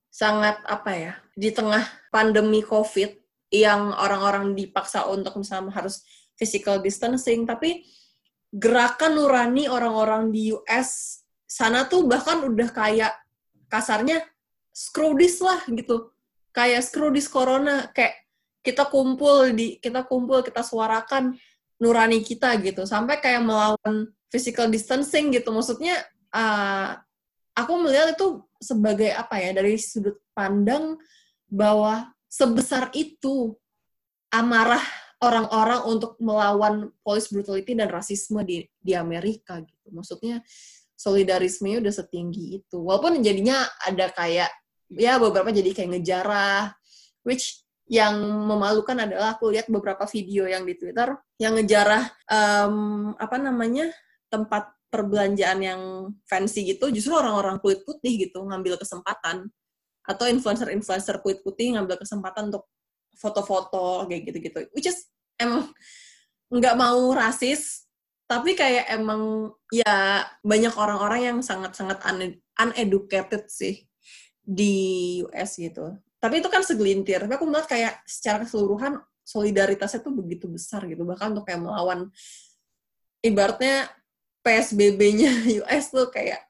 sangat 0.08 0.64
apa 0.64 0.92
ya 0.96 1.14
di 1.36 1.52
tengah 1.52 1.84
pandemi 2.08 2.64
COVID 2.64 3.20
yang 3.52 3.92
orang-orang 3.92 4.56
dipaksa 4.56 5.04
untuk 5.12 5.36
misalnya 5.36 5.76
harus 5.76 6.08
physical 6.40 6.80
distancing, 6.80 7.44
tapi 7.44 7.84
gerakan 8.56 9.20
nurani 9.20 9.68
orang-orang 9.68 10.32
di 10.32 10.56
US 10.56 11.20
sana 11.44 11.84
tuh 11.92 12.08
bahkan 12.08 12.40
udah 12.48 12.72
kayak 12.72 13.12
kasarnya 13.68 14.24
screw 14.72 15.20
this 15.20 15.44
lah 15.44 15.60
gitu. 15.68 16.15
Kayak 16.56 16.88
screw 16.88 17.12
this 17.12 17.28
corona, 17.28 17.92
kayak 17.92 18.16
kita 18.64 18.88
kumpul 18.88 19.52
di 19.52 19.78
kita 19.78 20.08
kumpul 20.08 20.42
kita 20.42 20.64
suarakan 20.66 21.36
nurani 21.78 22.24
kita 22.24 22.56
gitu 22.64 22.88
sampai 22.88 23.20
kayak 23.22 23.44
melawan 23.46 24.10
physical 24.32 24.72
distancing 24.72 25.30
gitu 25.30 25.54
maksudnya 25.54 26.02
uh, 26.34 26.98
aku 27.54 27.74
melihat 27.78 28.18
itu 28.18 28.42
sebagai 28.58 29.14
apa 29.14 29.38
ya 29.38 29.54
dari 29.54 29.78
sudut 29.78 30.18
pandang 30.34 30.98
bahwa 31.46 32.10
sebesar 32.26 32.90
itu 32.98 33.54
amarah 34.34 34.82
orang-orang 35.24 35.82
untuk 35.88 36.20
melawan 36.20 36.92
police 37.00 37.32
brutality 37.32 37.72
dan 37.72 37.88
rasisme 37.88 38.44
di 38.44 38.68
di 38.84 38.92
Amerika 38.92 39.64
gitu. 39.64 39.88
Maksudnya 39.96 40.44
solidarisme 41.00 41.80
udah 41.80 41.94
setinggi 41.96 42.60
itu. 42.60 42.78
Walaupun 42.84 43.24
jadinya 43.24 43.64
ada 43.88 44.12
kayak 44.12 44.52
ya 44.94 45.18
beberapa 45.18 45.50
jadi 45.50 45.70
kayak 45.74 45.90
ngejarah 45.98 46.74
which 47.26 47.66
yang 47.86 48.18
memalukan 48.22 48.98
adalah 48.98 49.38
aku 49.38 49.54
lihat 49.54 49.70
beberapa 49.70 50.10
video 50.10 50.50
yang 50.50 50.66
di 50.66 50.74
Twitter 50.74 51.14
yang 51.38 51.54
ngejarah 51.54 52.04
um, 52.34 53.14
apa 53.14 53.38
namanya 53.38 53.94
tempat 54.30 54.74
perbelanjaan 54.90 55.60
yang 55.60 55.82
fancy 56.26 56.66
gitu. 56.72 56.90
Justru 56.90 57.14
orang-orang 57.14 57.60
kulit 57.60 57.84
putih 57.84 58.16
gitu 58.16 58.42
ngambil 58.42 58.80
kesempatan. 58.80 59.52
Atau 60.06 60.30
influencer-influencer 60.30 61.20
kulit 61.20 61.42
putih 61.44 61.76
ngambil 61.76 62.00
kesempatan 62.00 62.54
untuk 62.54 62.70
foto-foto 63.18 64.10
kayak 64.10 64.34
gitu-gitu. 64.34 64.60
Which 64.72 64.90
is 64.90 65.06
emang 65.38 65.70
nggak 66.50 66.78
mau 66.78 67.12
rasis 67.12 67.86
tapi 68.26 68.58
kayak 68.58 68.90
emang 68.90 69.54
ya 69.70 70.26
banyak 70.42 70.74
orang-orang 70.74 71.22
yang 71.22 71.38
sangat-sangat 71.46 72.02
un 72.10 72.34
uneducated 72.58 73.46
sih 73.50 73.86
di 74.46 75.20
US 75.26 75.58
gitu 75.58 75.98
tapi 76.22 76.40
itu 76.40 76.50
kan 76.50 76.62
segelintir 76.62 77.26
tapi 77.26 77.34
aku 77.36 77.46
melihat 77.50 77.68
kayak 77.68 77.94
secara 78.06 78.46
keseluruhan 78.46 79.02
solidaritasnya 79.26 80.06
tuh 80.06 80.14
begitu 80.14 80.46
besar 80.46 80.86
gitu 80.86 81.02
bahkan 81.04 81.34
untuk 81.34 81.50
kayak 81.50 81.66
melawan 81.66 82.14
ibaratnya 83.26 83.90
PSBB-nya 84.46 85.66
US 85.66 85.90
tuh 85.96 86.14
kayak 86.14 86.46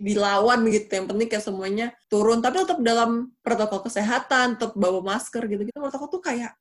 dilawan 0.00 0.64
gitu. 0.70 0.88
Yang 0.88 1.06
penting 1.12 1.28
kayak 1.28 1.44
semuanya 1.44 1.86
turun. 2.06 2.40
Tapi 2.40 2.62
tetap 2.64 2.80
dalam 2.80 3.34
protokol 3.44 3.84
kesehatan, 3.84 4.56
tetap 4.56 4.78
bawa 4.78 5.02
masker 5.02 5.44
gitu-gitu. 5.50 5.76
Menurut 5.76 5.92
aku 5.92 6.08
tuh 6.08 6.22
kayak 6.24 6.56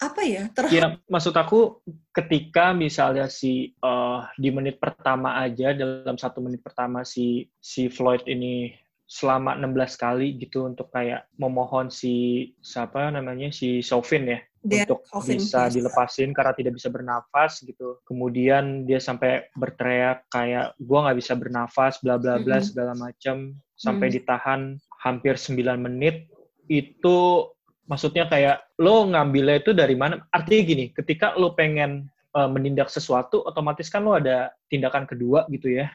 apa 0.00 0.20
ya? 0.26 0.50
Terhadap... 0.50 0.74
Ya, 0.74 0.86
maksud 1.06 1.32
aku 1.36 1.84
ketika 2.10 2.74
misalnya 2.74 3.30
si 3.30 3.76
uh, 3.84 4.26
di 4.34 4.50
menit 4.50 4.82
pertama 4.82 5.38
aja 5.38 5.70
dalam 5.72 6.18
satu 6.18 6.42
menit 6.42 6.60
pertama 6.64 7.06
si 7.06 7.46
si 7.62 7.86
Floyd 7.86 8.26
ini 8.26 8.74
selama 9.06 9.54
16 9.54 10.02
kali 10.02 10.34
gitu 10.42 10.66
untuk 10.66 10.90
kayak 10.90 11.30
memohon 11.38 11.88
si 11.94 12.50
siapa 12.58 13.14
namanya 13.14 13.54
si 13.54 13.78
Sofin 13.78 14.26
ya 14.26 14.38
dia 14.66 14.82
untuk 14.82 15.06
bisa 15.22 15.70
dilepasin 15.70 16.34
karena 16.34 16.52
tidak 16.52 16.74
bisa 16.74 16.90
bernafas 16.90 17.62
gitu. 17.62 18.02
Kemudian 18.02 18.82
dia 18.82 18.98
sampai 18.98 19.46
berteriak 19.54 20.26
kayak 20.26 20.74
gua 20.82 21.06
nggak 21.06 21.18
bisa 21.22 21.38
bernafas 21.38 22.02
bla 22.02 22.18
bla 22.18 22.42
bla 22.42 22.58
mm-hmm. 22.58 22.66
segala 22.66 22.92
macam 22.98 23.54
sampai 23.78 24.10
mm-hmm. 24.10 24.26
ditahan 24.26 24.60
hampir 25.06 25.38
9 25.38 25.54
menit 25.78 26.26
itu 26.66 27.46
maksudnya 27.86 28.26
kayak 28.26 28.66
lo 28.82 29.06
ngambilnya 29.06 29.62
itu 29.62 29.70
dari 29.70 29.94
mana? 29.94 30.18
Artinya 30.34 30.62
gini, 30.66 30.84
ketika 30.90 31.38
lo 31.38 31.54
pengen 31.54 32.10
uh, 32.34 32.50
menindak 32.50 32.90
sesuatu 32.90 33.46
otomatis 33.46 33.86
kan 33.86 34.02
lo 34.02 34.18
ada 34.18 34.50
tindakan 34.66 35.06
kedua 35.06 35.46
gitu 35.54 35.70
ya. 35.70 35.86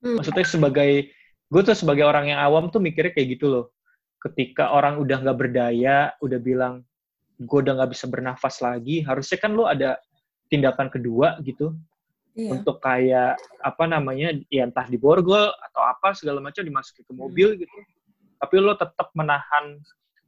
Mm. 0.00 0.18
Maksudnya 0.18 0.44
sebagai 0.48 1.12
gue 1.52 1.60
tuh 1.60 1.76
sebagai 1.76 2.08
orang 2.08 2.32
yang 2.32 2.40
awam 2.40 2.72
tuh 2.72 2.80
mikirnya 2.80 3.12
kayak 3.12 3.36
gitu 3.36 3.46
loh. 3.52 3.66
Ketika 4.16 4.72
orang 4.72 4.96
udah 4.96 5.20
nggak 5.20 5.36
berdaya, 5.36 6.16
udah 6.24 6.40
bilang 6.40 6.80
gue 7.36 7.58
udah 7.60 7.76
nggak 7.76 7.92
bisa 7.92 8.08
bernafas 8.08 8.64
lagi, 8.64 9.04
harusnya 9.04 9.36
kan 9.36 9.52
lo 9.52 9.68
ada 9.68 10.00
tindakan 10.48 10.88
kedua 10.88 11.36
gitu 11.44 11.76
iya. 12.32 12.56
untuk 12.56 12.80
kayak 12.80 13.36
apa 13.60 13.84
namanya, 13.84 14.32
ya 14.48 14.64
entah 14.64 14.88
di 14.88 14.96
borgol 14.96 15.52
atau 15.52 15.82
apa 15.84 16.16
segala 16.16 16.40
macam 16.40 16.64
dimasukin 16.64 17.04
ke 17.04 17.12
mobil 17.12 17.52
hmm. 17.52 17.58
gitu. 17.66 17.78
Tapi 18.40 18.54
lo 18.56 18.72
tetap 18.72 19.12
menahan 19.12 19.76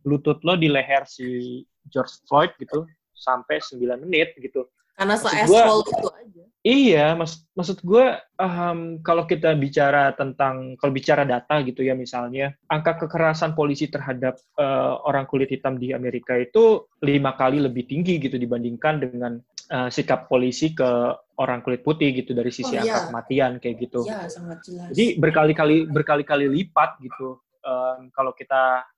lutut 0.05 0.45
lo 0.45 0.61
di 0.61 0.69
leher 0.69 1.09
si 1.09 1.65
George 1.89 2.21
Floyd 2.29 2.53
gitu 2.61 2.85
sampai 3.17 3.63
9 3.65 4.05
menit 4.05 4.37
gitu. 4.37 4.69
Karena 4.94 5.14
se 5.18 5.28
itu 5.30 5.54
aja. 5.54 6.42
Iya, 6.64 7.12
mas, 7.12 7.44
maksud 7.52 7.85
gue 7.85 8.16
um, 8.40 8.96
kalau 9.04 9.28
kita 9.28 9.52
bicara 9.52 10.16
tentang 10.16 10.80
kalau 10.80 10.96
bicara 10.96 11.28
data 11.28 11.61
gitu 11.61 11.85
ya 11.85 11.92
misalnya 11.92 12.57
angka 12.72 13.04
kekerasan 13.04 13.52
polisi 13.52 13.92
terhadap 13.92 14.40
uh, 14.57 14.96
orang 15.04 15.28
kulit 15.28 15.52
hitam 15.52 15.76
di 15.76 15.92
Amerika 15.92 16.33
itu 16.40 16.88
lima 17.04 17.37
kali 17.37 17.61
lebih 17.61 17.85
tinggi 17.85 18.16
gitu 18.16 18.40
dibandingkan 18.40 18.96
dengan 18.96 19.37
uh, 19.76 19.92
sikap 19.92 20.24
polisi 20.24 20.72
ke 20.72 21.12
orang 21.37 21.61
kulit 21.61 21.85
putih 21.85 22.16
gitu 22.16 22.33
dari 22.33 22.48
sisi 22.48 22.80
oh, 22.80 22.80
angka 22.80 22.96
iya. 22.96 23.07
kematian 23.12 23.52
kayak 23.61 23.76
gitu. 23.85 24.00
Iya, 24.09 24.24
sangat 24.33 24.59
jelas. 24.64 24.88
Jadi 24.96 25.20
berkali-kali 25.20 25.76
berkali-kali 25.92 26.48
lipat 26.48 26.96
gitu 27.04 27.44
um, 27.61 28.09
kalau 28.09 28.33
kita 28.33 28.88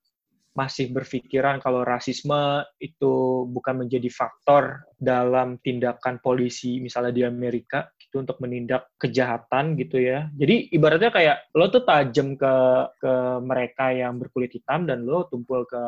masih 0.57 0.89
berpikiran 0.89 1.61
kalau 1.61 1.85
rasisme 1.85 2.65
itu 2.81 3.45
bukan 3.53 3.85
menjadi 3.85 4.09
faktor 4.09 4.89
dalam 4.97 5.61
tindakan 5.61 6.17
polisi 6.25 6.81
misalnya 6.81 7.13
di 7.13 7.23
Amerika 7.29 7.93
gitu 8.01 8.25
untuk 8.25 8.41
menindak 8.41 8.89
kejahatan 8.97 9.77
gitu 9.77 10.01
ya. 10.01 10.33
Jadi 10.33 10.73
ibaratnya 10.73 11.13
kayak 11.13 11.53
lo 11.53 11.69
tuh 11.69 11.85
tajam 11.85 12.41
ke 12.41 12.55
ke 12.97 13.13
mereka 13.45 13.93
yang 13.93 14.17
berkulit 14.17 14.57
hitam 14.57 14.89
dan 14.89 15.05
lo 15.05 15.29
tumpul 15.29 15.69
ke 15.69 15.83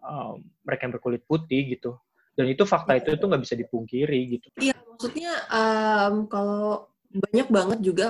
um, 0.00 0.40
mereka 0.64 0.88
yang 0.88 0.94
berkulit 0.96 1.22
putih 1.28 1.76
gitu. 1.76 2.00
Dan 2.32 2.48
itu 2.48 2.64
fakta 2.64 2.96
itu 2.96 3.20
tuh 3.20 3.28
nggak 3.28 3.44
bisa 3.44 3.56
dipungkiri 3.60 4.20
gitu. 4.40 4.46
Iya, 4.56 4.76
maksudnya 4.88 5.32
um, 5.52 6.24
kalau 6.32 6.88
banyak 7.12 7.48
banget 7.52 7.78
juga 7.84 8.06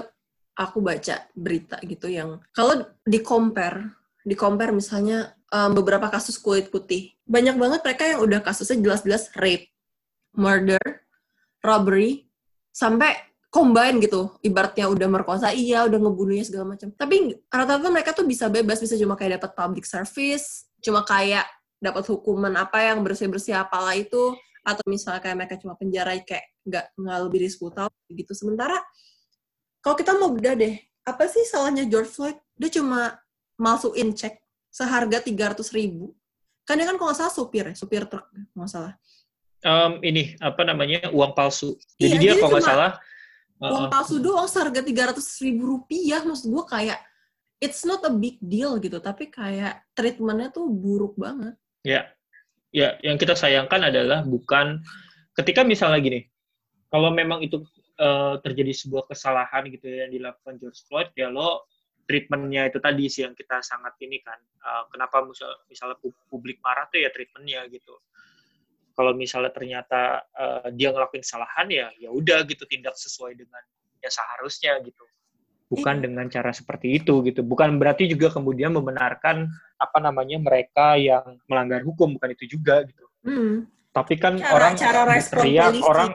aku 0.57 0.79
baca 0.79 1.27
berita 1.37 1.77
gitu 1.85 2.09
yang 2.09 2.41
kalau 2.55 2.87
di 3.05 3.21
compare 3.21 3.93
di 4.27 4.35
compare 4.35 4.73
misalnya 4.75 5.36
um, 5.53 5.71
beberapa 5.77 6.11
kasus 6.11 6.39
kulit 6.41 6.71
putih. 6.71 7.15
Banyak 7.27 7.57
banget 7.59 7.81
mereka 7.83 8.05
yang 8.07 8.21
udah 8.23 8.41
kasusnya 8.43 8.79
jelas-jelas 8.83 9.31
rape, 9.39 9.71
murder, 10.35 10.83
robbery, 11.63 12.27
sampai 12.71 13.15
combine 13.51 14.03
gitu. 14.03 14.37
Ibaratnya 14.43 14.91
udah 14.91 15.09
merkosa, 15.09 15.51
iya, 15.55 15.87
udah 15.87 15.99
ngebunuhnya 15.99 16.45
segala 16.47 16.77
macam. 16.77 16.93
Tapi 16.93 17.35
rata-rata 17.49 17.89
mereka 17.91 18.11
tuh 18.13 18.27
bisa 18.27 18.51
bebas, 18.51 18.79
bisa 18.83 18.95
cuma 18.99 19.15
kayak 19.15 19.43
dapat 19.43 19.51
public 19.55 19.85
service, 19.87 20.69
cuma 20.83 21.03
kayak 21.07 21.47
dapat 21.81 22.05
hukuman 22.09 22.53
apa 22.57 22.93
yang 22.93 23.05
bersih-bersih 23.05 23.57
apalah 23.57 23.95
itu, 23.97 24.35
atau 24.67 24.83
misalnya 24.91 25.23
kayak 25.23 25.37
mereka 25.39 25.55
cuma 25.63 25.79
penjara 25.79 26.19
kayak 26.27 26.51
nggak 26.67 26.85
nggak 26.99 27.19
lebih 27.23 27.39
dari 27.47 27.53
10 27.55 27.79
tahun 27.79 27.93
gitu. 28.19 28.33
Sementara 28.35 28.79
kalau 29.79 29.95
kita 29.95 30.19
mau 30.19 30.35
beda 30.35 30.59
deh, 30.59 30.75
apa 31.07 31.31
sih 31.31 31.47
salahnya 31.47 31.87
George 31.87 32.11
Floyd? 32.11 32.39
Dia 32.59 32.71
cuma 32.75 33.15
masukin 33.57 34.11
cek 34.13 34.46
seharga 34.77 35.25
tiga 35.25 35.57
ratus 35.57 35.73
ribu. 35.73 36.13
Kan 36.69 36.77
dia 36.77 36.85
kan 36.85 37.01
kalau 37.01 37.09
nggak 37.09 37.21
salah 37.25 37.33
supir 37.33 37.65
ya, 37.73 37.75
supir 37.79 38.05
truk, 38.05 38.29
nggak 38.53 38.69
salah. 38.69 38.93
Um, 39.65 40.05
ini 40.05 40.37
apa 40.45 40.69
namanya 40.69 41.09
uang 41.17 41.33
palsu. 41.33 41.81
Jadi 41.97 42.21
iya, 42.21 42.23
dia 42.23 42.33
kalau 42.37 42.61
nggak 42.61 42.69
salah 42.69 42.93
uang 43.57 43.89
uh, 43.89 43.91
palsu 43.91 44.21
doang 44.21 44.45
seharga 44.45 44.85
tiga 44.85 45.09
ratus 45.09 45.41
ribu 45.41 45.65
rupiah. 45.65 46.21
Maksud 46.21 46.53
gue 46.53 46.65
kayak 46.69 47.01
it's 47.57 47.89
not 47.89 48.05
a 48.05 48.13
big 48.13 48.37
deal 48.45 48.77
gitu, 48.77 49.01
tapi 49.01 49.33
kayak 49.33 49.81
treatmentnya 49.97 50.53
tuh 50.53 50.69
buruk 50.69 51.17
banget. 51.17 51.57
Ya, 51.81 52.13
ya 52.69 53.01
yang 53.01 53.17
kita 53.17 53.33
sayangkan 53.33 53.89
adalah 53.89 54.27
bukan 54.29 54.85
ketika 55.41 55.65
misalnya 55.65 56.05
gini, 56.05 56.21
kalau 56.93 57.09
memang 57.15 57.41
itu 57.41 57.65
uh, 57.97 58.37
terjadi 58.45 58.77
sebuah 58.77 59.09
kesalahan 59.09 59.73
gitu 59.73 59.89
ya 59.89 60.05
yang 60.05 60.13
dilakukan 60.13 60.61
George 60.61 60.85
Floyd, 60.85 61.09
ya 61.17 61.33
lo 61.33 61.65
treatmentnya 62.07 62.71
itu 62.71 62.79
tadi 62.79 63.05
sih 63.11 63.27
yang 63.27 63.35
kita 63.35 63.61
sangat 63.61 63.99
ini 64.01 64.23
kan 64.23 64.39
uh, 64.63 64.87
kenapa 64.89 65.27
misal, 65.27 65.51
misalnya 65.67 65.99
publik 66.31 66.63
marah 66.63 66.87
tuh 66.87 67.03
ya 67.03 67.11
treatmentnya 67.11 67.67
gitu 67.69 67.99
kalau 68.97 69.13
misalnya 69.13 69.53
ternyata 69.53 70.25
uh, 70.33 70.71
dia 70.73 70.95
ngelakuin 70.95 71.21
kesalahan 71.21 71.67
ya 71.69 71.91
ya 71.99 72.09
udah 72.09 72.47
gitu 72.49 72.65
tindak 72.65 72.97
sesuai 72.97 73.37
dengan 73.37 73.61
ya 74.01 74.09
seharusnya 74.09 74.81
gitu 74.87 75.05
bukan 75.67 75.99
iya. 75.99 76.03
dengan 76.07 76.27
cara 76.31 76.51
seperti 76.55 77.03
itu 77.03 77.23
gitu. 77.27 77.43
Bukan 77.43 77.79
berarti 77.79 78.07
juga 78.07 78.31
kemudian 78.31 78.75
membenarkan 78.75 79.51
apa 79.77 79.99
namanya 79.99 80.39
mereka 80.39 80.95
yang 80.95 81.43
melanggar 81.51 81.83
hukum 81.83 82.17
bukan 82.17 82.31
itu 82.33 82.59
juga 82.59 82.87
gitu. 82.87 83.05
Hmm. 83.27 83.67
Tapi 83.91 84.15
kan 84.21 84.39
cara, 84.39 84.53
orang 84.55 84.73
cara 84.77 85.01
teriak 85.19 85.75
orang 85.83 86.11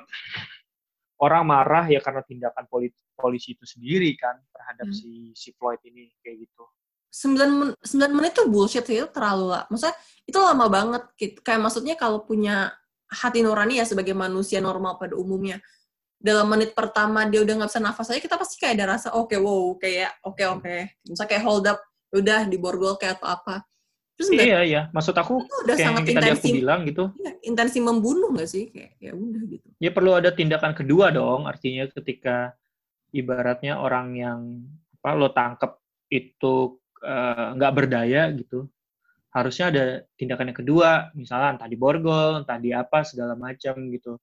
orang 1.22 1.44
marah 1.46 1.86
ya 1.86 2.02
karena 2.02 2.26
tindakan 2.26 2.66
polisi, 2.66 3.02
polisi 3.14 3.54
itu 3.54 3.66
sendiri 3.66 4.18
kan 4.18 4.42
terhadap 4.50 4.90
hmm. 4.90 4.98
si 4.98 5.32
si 5.38 5.54
Floyd 5.54 5.80
ini 5.86 6.10
kayak 6.22 6.50
gitu. 6.50 6.66
9 7.12 7.76
9 7.84 8.18
menit 8.18 8.32
tuh 8.34 8.48
bullshit 8.48 8.88
sih, 8.88 8.98
itu 8.98 9.10
terlalu 9.12 9.54
lah. 9.54 9.64
Maksudnya 9.68 9.96
itu 10.26 10.38
lama 10.40 10.66
banget 10.72 11.04
gitu. 11.20 11.38
Kayak 11.44 11.62
maksudnya 11.68 11.96
kalau 12.00 12.24
punya 12.24 12.72
hati 13.12 13.44
nurani 13.44 13.78
ya 13.78 13.86
sebagai 13.86 14.16
manusia 14.16 14.64
normal 14.64 14.96
pada 14.96 15.20
umumnya 15.20 15.60
dalam 16.22 16.48
menit 16.48 16.78
pertama 16.78 17.26
dia 17.26 17.42
udah 17.42 17.54
nggak 17.60 17.70
bisa 17.74 17.82
nafas 17.82 18.14
aja 18.14 18.22
kita 18.22 18.38
pasti 18.38 18.56
kayak 18.62 18.74
ada 18.78 18.86
rasa 18.96 19.08
oke 19.18 19.34
okay, 19.34 19.40
wow 19.42 19.74
kayak 19.76 20.12
oke 20.22 20.38
okay, 20.38 20.46
oke 20.48 20.62
okay. 20.62 20.80
misalnya 21.10 21.30
kayak 21.34 21.44
hold 21.44 21.66
up 21.66 21.80
udah 22.14 22.42
di 22.46 22.58
borgol 22.62 22.96
kayak 22.96 23.18
atau 23.20 23.28
apa 23.34 23.66
terus 24.22 24.30
iya 24.38 24.60
iya. 24.62 24.82
Maksud 24.94 25.18
aku 25.18 25.42
itu 25.42 25.56
udah 25.66 25.76
kayak 25.76 25.88
sangat 25.90 26.04
yang 26.06 26.14
intensi, 26.22 26.38
aku 26.38 26.58
bilang 26.62 26.80
gitu. 26.86 27.04
Ya, 27.18 27.32
intensi 27.42 27.78
membunuh 27.82 28.30
nggak 28.30 28.50
sih? 28.50 28.70
Kayak 28.70 28.92
ya 29.02 29.12
udah 29.18 29.42
gitu. 29.50 29.68
Ya 29.82 29.90
perlu 29.90 30.12
ada 30.14 30.30
tindakan 30.30 30.78
kedua 30.78 31.10
dong. 31.10 31.50
Artinya 31.50 31.90
ketika 31.90 32.54
ibaratnya 33.10 33.82
orang 33.82 34.08
yang 34.14 34.40
apa 35.02 35.10
lo 35.18 35.34
tangkep 35.34 35.72
itu 36.14 36.78
eh, 37.02 37.48
nggak 37.58 37.72
uh, 37.74 37.76
berdaya 37.76 38.30
gitu 38.38 38.70
harusnya 39.32 39.66
ada 39.72 39.86
tindakan 40.20 40.52
yang 40.52 40.60
kedua. 40.60 40.90
Misalnya 41.16 41.58
entah 41.58 41.70
di 41.72 41.80
borgol 41.80 42.44
entah 42.44 42.60
di 42.60 42.76
apa 42.76 43.02
segala 43.08 43.34
macam 43.34 43.80
gitu. 43.90 44.20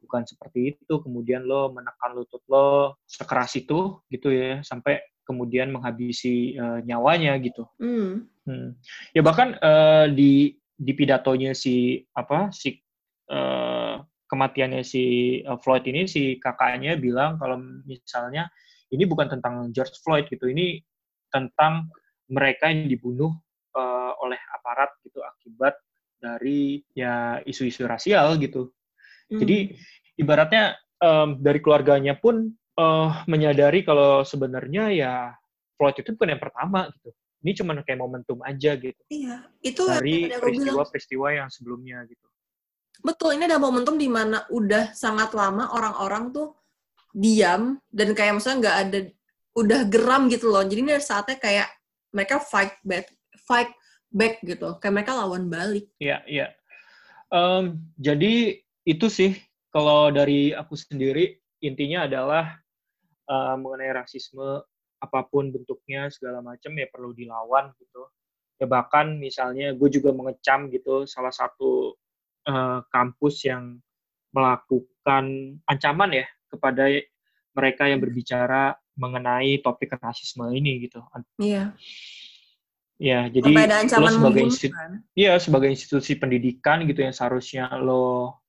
Bukan 0.00 0.24
seperti 0.26 0.74
itu. 0.76 0.94
Kemudian 1.00 1.44
lo 1.44 1.70
menekan 1.70 2.16
lutut 2.16 2.42
lo 2.48 2.98
sekeras 3.04 3.54
itu 3.60 4.00
gitu 4.08 4.32
ya. 4.32 4.64
Sampai 4.64 5.04
kemudian 5.28 5.70
menghabisi 5.70 6.56
uh, 6.58 6.80
nyawanya 6.82 7.36
gitu. 7.38 7.68
Mm. 7.78 8.26
Hmm. 8.48 8.70
ya 9.12 9.22
bahkan 9.24 9.58
uh, 9.60 10.06
di 10.08 10.54
di 10.80 10.92
pidatonya 10.96 11.52
si 11.52 12.00
apa 12.16 12.48
si 12.54 12.72
uh, 13.28 14.00
kematiannya 14.30 14.86
si 14.86 15.04
Floyd 15.60 15.84
ini 15.90 16.06
si 16.06 16.38
kakaknya 16.38 16.94
bilang 16.94 17.36
kalau 17.36 17.58
misalnya 17.84 18.46
ini 18.94 19.02
bukan 19.06 19.26
tentang 19.26 19.74
George 19.74 19.98
Floyd 20.06 20.30
gitu 20.30 20.46
ini 20.46 20.78
tentang 21.30 21.90
mereka 22.30 22.70
yang 22.70 22.86
dibunuh 22.86 23.34
uh, 23.74 24.12
oleh 24.22 24.38
aparat 24.54 24.94
gitu 25.02 25.18
akibat 25.22 25.74
dari 26.20 26.84
ya 26.94 27.40
isu-isu 27.42 27.88
rasial 27.88 28.38
gitu. 28.38 28.70
Mm. 29.32 29.40
Jadi 29.40 29.58
ibaratnya 30.20 30.78
um, 31.00 31.40
dari 31.40 31.58
keluarganya 31.58 32.18
pun 32.18 32.50
uh, 32.78 33.24
menyadari 33.26 33.82
kalau 33.82 34.22
sebenarnya 34.22 34.84
ya 34.92 35.12
Floyd 35.74 35.96
itu 35.98 36.12
bukan 36.14 36.36
yang 36.36 36.42
pertama 36.42 36.92
gitu. 36.92 37.10
Ini 37.40 37.52
cuma 37.56 37.72
kayak 37.80 38.00
momentum 38.00 38.38
aja 38.44 38.76
gitu. 38.76 39.00
Iya, 39.08 39.48
itu 39.64 39.82
dari 39.88 40.28
peristiwa-peristiwa 40.28 41.28
yang 41.32 41.48
sebelumnya 41.48 42.04
gitu. 42.04 42.26
Betul, 43.00 43.40
ini 43.40 43.48
ada 43.48 43.56
momentum 43.56 43.96
di 43.96 44.12
mana 44.12 44.44
udah 44.52 44.92
sangat 44.92 45.32
lama 45.32 45.72
orang-orang 45.72 46.36
tuh 46.36 46.52
diam 47.16 47.80
dan 47.88 48.12
kayak 48.12 48.36
maksudnya 48.36 48.58
nggak 48.60 48.76
ada 48.76 48.98
udah 49.56 49.80
geram 49.88 50.28
gitu 50.28 50.52
loh. 50.52 50.60
Jadi 50.60 50.80
ini 50.84 50.92
ada 50.92 51.04
saatnya 51.04 51.40
kayak 51.40 51.68
mereka 52.12 52.36
fight 52.44 52.76
back, 52.84 53.08
fight 53.48 53.72
back 54.12 54.44
gitu. 54.44 54.76
Kayak 54.78 54.94
mereka 55.00 55.16
lawan 55.16 55.48
balik. 55.48 55.88
Iya, 55.96 56.20
iya. 56.28 56.52
Um, 57.32 57.80
jadi 57.96 58.60
itu 58.84 59.06
sih 59.08 59.32
kalau 59.70 60.10
dari 60.10 60.50
aku 60.52 60.74
sendiri 60.74 61.38
intinya 61.62 62.04
adalah 62.04 62.58
uh, 63.30 63.54
mengenai 63.56 63.96
rasisme 63.96 64.66
apa 65.00 65.26
pun 65.26 65.48
bentuknya 65.48 66.12
segala 66.12 66.44
macam 66.44 66.76
ya 66.76 66.86
perlu 66.92 67.16
dilawan 67.16 67.72
gitu 67.80 68.06
ya 68.60 68.68
bahkan 68.68 69.16
misalnya 69.16 69.72
gue 69.72 69.88
juga 69.88 70.12
mengecam 70.12 70.68
gitu 70.68 71.08
salah 71.08 71.32
satu 71.32 71.96
uh, 72.46 72.84
kampus 72.92 73.48
yang 73.48 73.80
melakukan 74.30 75.56
ancaman 75.64 76.22
ya 76.22 76.26
kepada 76.52 76.86
mereka 77.56 77.88
yang 77.88 77.98
berbicara 77.98 78.76
mengenai 78.94 79.58
topik 79.64 79.96
rasisme 79.96 80.44
ini 80.52 80.86
gitu. 80.86 81.00
Iya. 81.40 81.72
Ya, 83.00 83.32
jadi 83.32 83.48
lo 83.96 84.12
sebagai 84.12 84.44
institusi, 84.44 84.76
kan? 84.76 85.00
ya 85.16 85.40
sebagai 85.40 85.72
institusi 85.72 86.20
pendidikan 86.20 86.84
gitu 86.84 87.00
yang 87.00 87.16
seharusnya 87.16 87.72
lo 87.80 88.40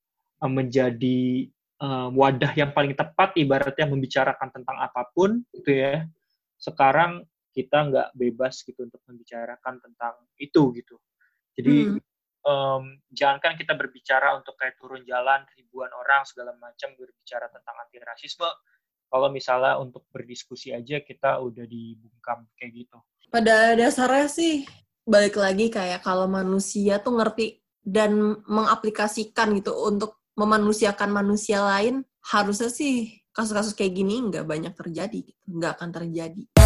Eh, 0.41 0.49
menjadi 0.49 1.45
uh, 1.85 2.09
wadah 2.09 2.49
yang 2.57 2.73
paling 2.73 2.97
tepat 2.97 3.37
ibaratnya 3.37 3.85
membicarakan 3.85 4.49
tentang 4.49 4.77
apa 4.81 5.05
pun 5.13 5.45
gitu 5.53 5.69
ya 5.77 6.09
sekarang 6.61 7.25
kita 7.51 7.89
nggak 7.89 8.09
bebas 8.13 8.61
gitu 8.61 8.85
untuk 8.85 9.01
membicarakan 9.09 9.81
tentang 9.81 10.15
itu 10.37 10.71
gitu 10.77 10.95
jadi 11.57 11.97
hmm. 11.97 11.99
um, 12.45 12.83
jangankan 13.09 13.57
kita 13.57 13.73
berbicara 13.73 14.37
untuk 14.37 14.55
kayak 14.55 14.77
turun 14.77 15.01
jalan 15.03 15.41
ribuan 15.57 15.89
orang 15.91 16.23
segala 16.23 16.53
macam 16.61 16.93
berbicara 16.95 17.49
tentang 17.49 17.75
anti 17.81 17.97
rasisme 17.97 18.47
kalau 19.11 19.27
misalnya 19.27 19.75
untuk 19.81 20.07
berdiskusi 20.13 20.71
aja 20.71 21.03
kita 21.03 21.41
udah 21.41 21.65
dibungkam 21.65 22.47
kayak 22.55 22.85
gitu 22.85 22.97
pada 23.33 23.73
dasarnya 23.75 24.29
sih 24.29 24.63
balik 25.03 25.35
lagi 25.35 25.67
kayak 25.73 26.05
kalau 26.05 26.29
manusia 26.29 27.01
tuh 27.01 27.17
ngerti 27.17 27.59
dan 27.81 28.37
mengaplikasikan 28.45 29.57
gitu 29.57 29.73
untuk 29.73 30.21
memanusiakan 30.37 31.09
manusia 31.09 31.65
lain 31.65 32.05
harusnya 32.21 32.69
sih 32.69 33.20
kasus-kasus 33.31 33.73
kayak 33.73 33.95
gini 33.95 34.19
nggak 34.27 34.45
banyak 34.47 34.73
terjadi 34.75 35.19
gitu. 35.23 35.41
Nggak 35.47 35.71
akan 35.79 35.89
terjadi 35.91 36.60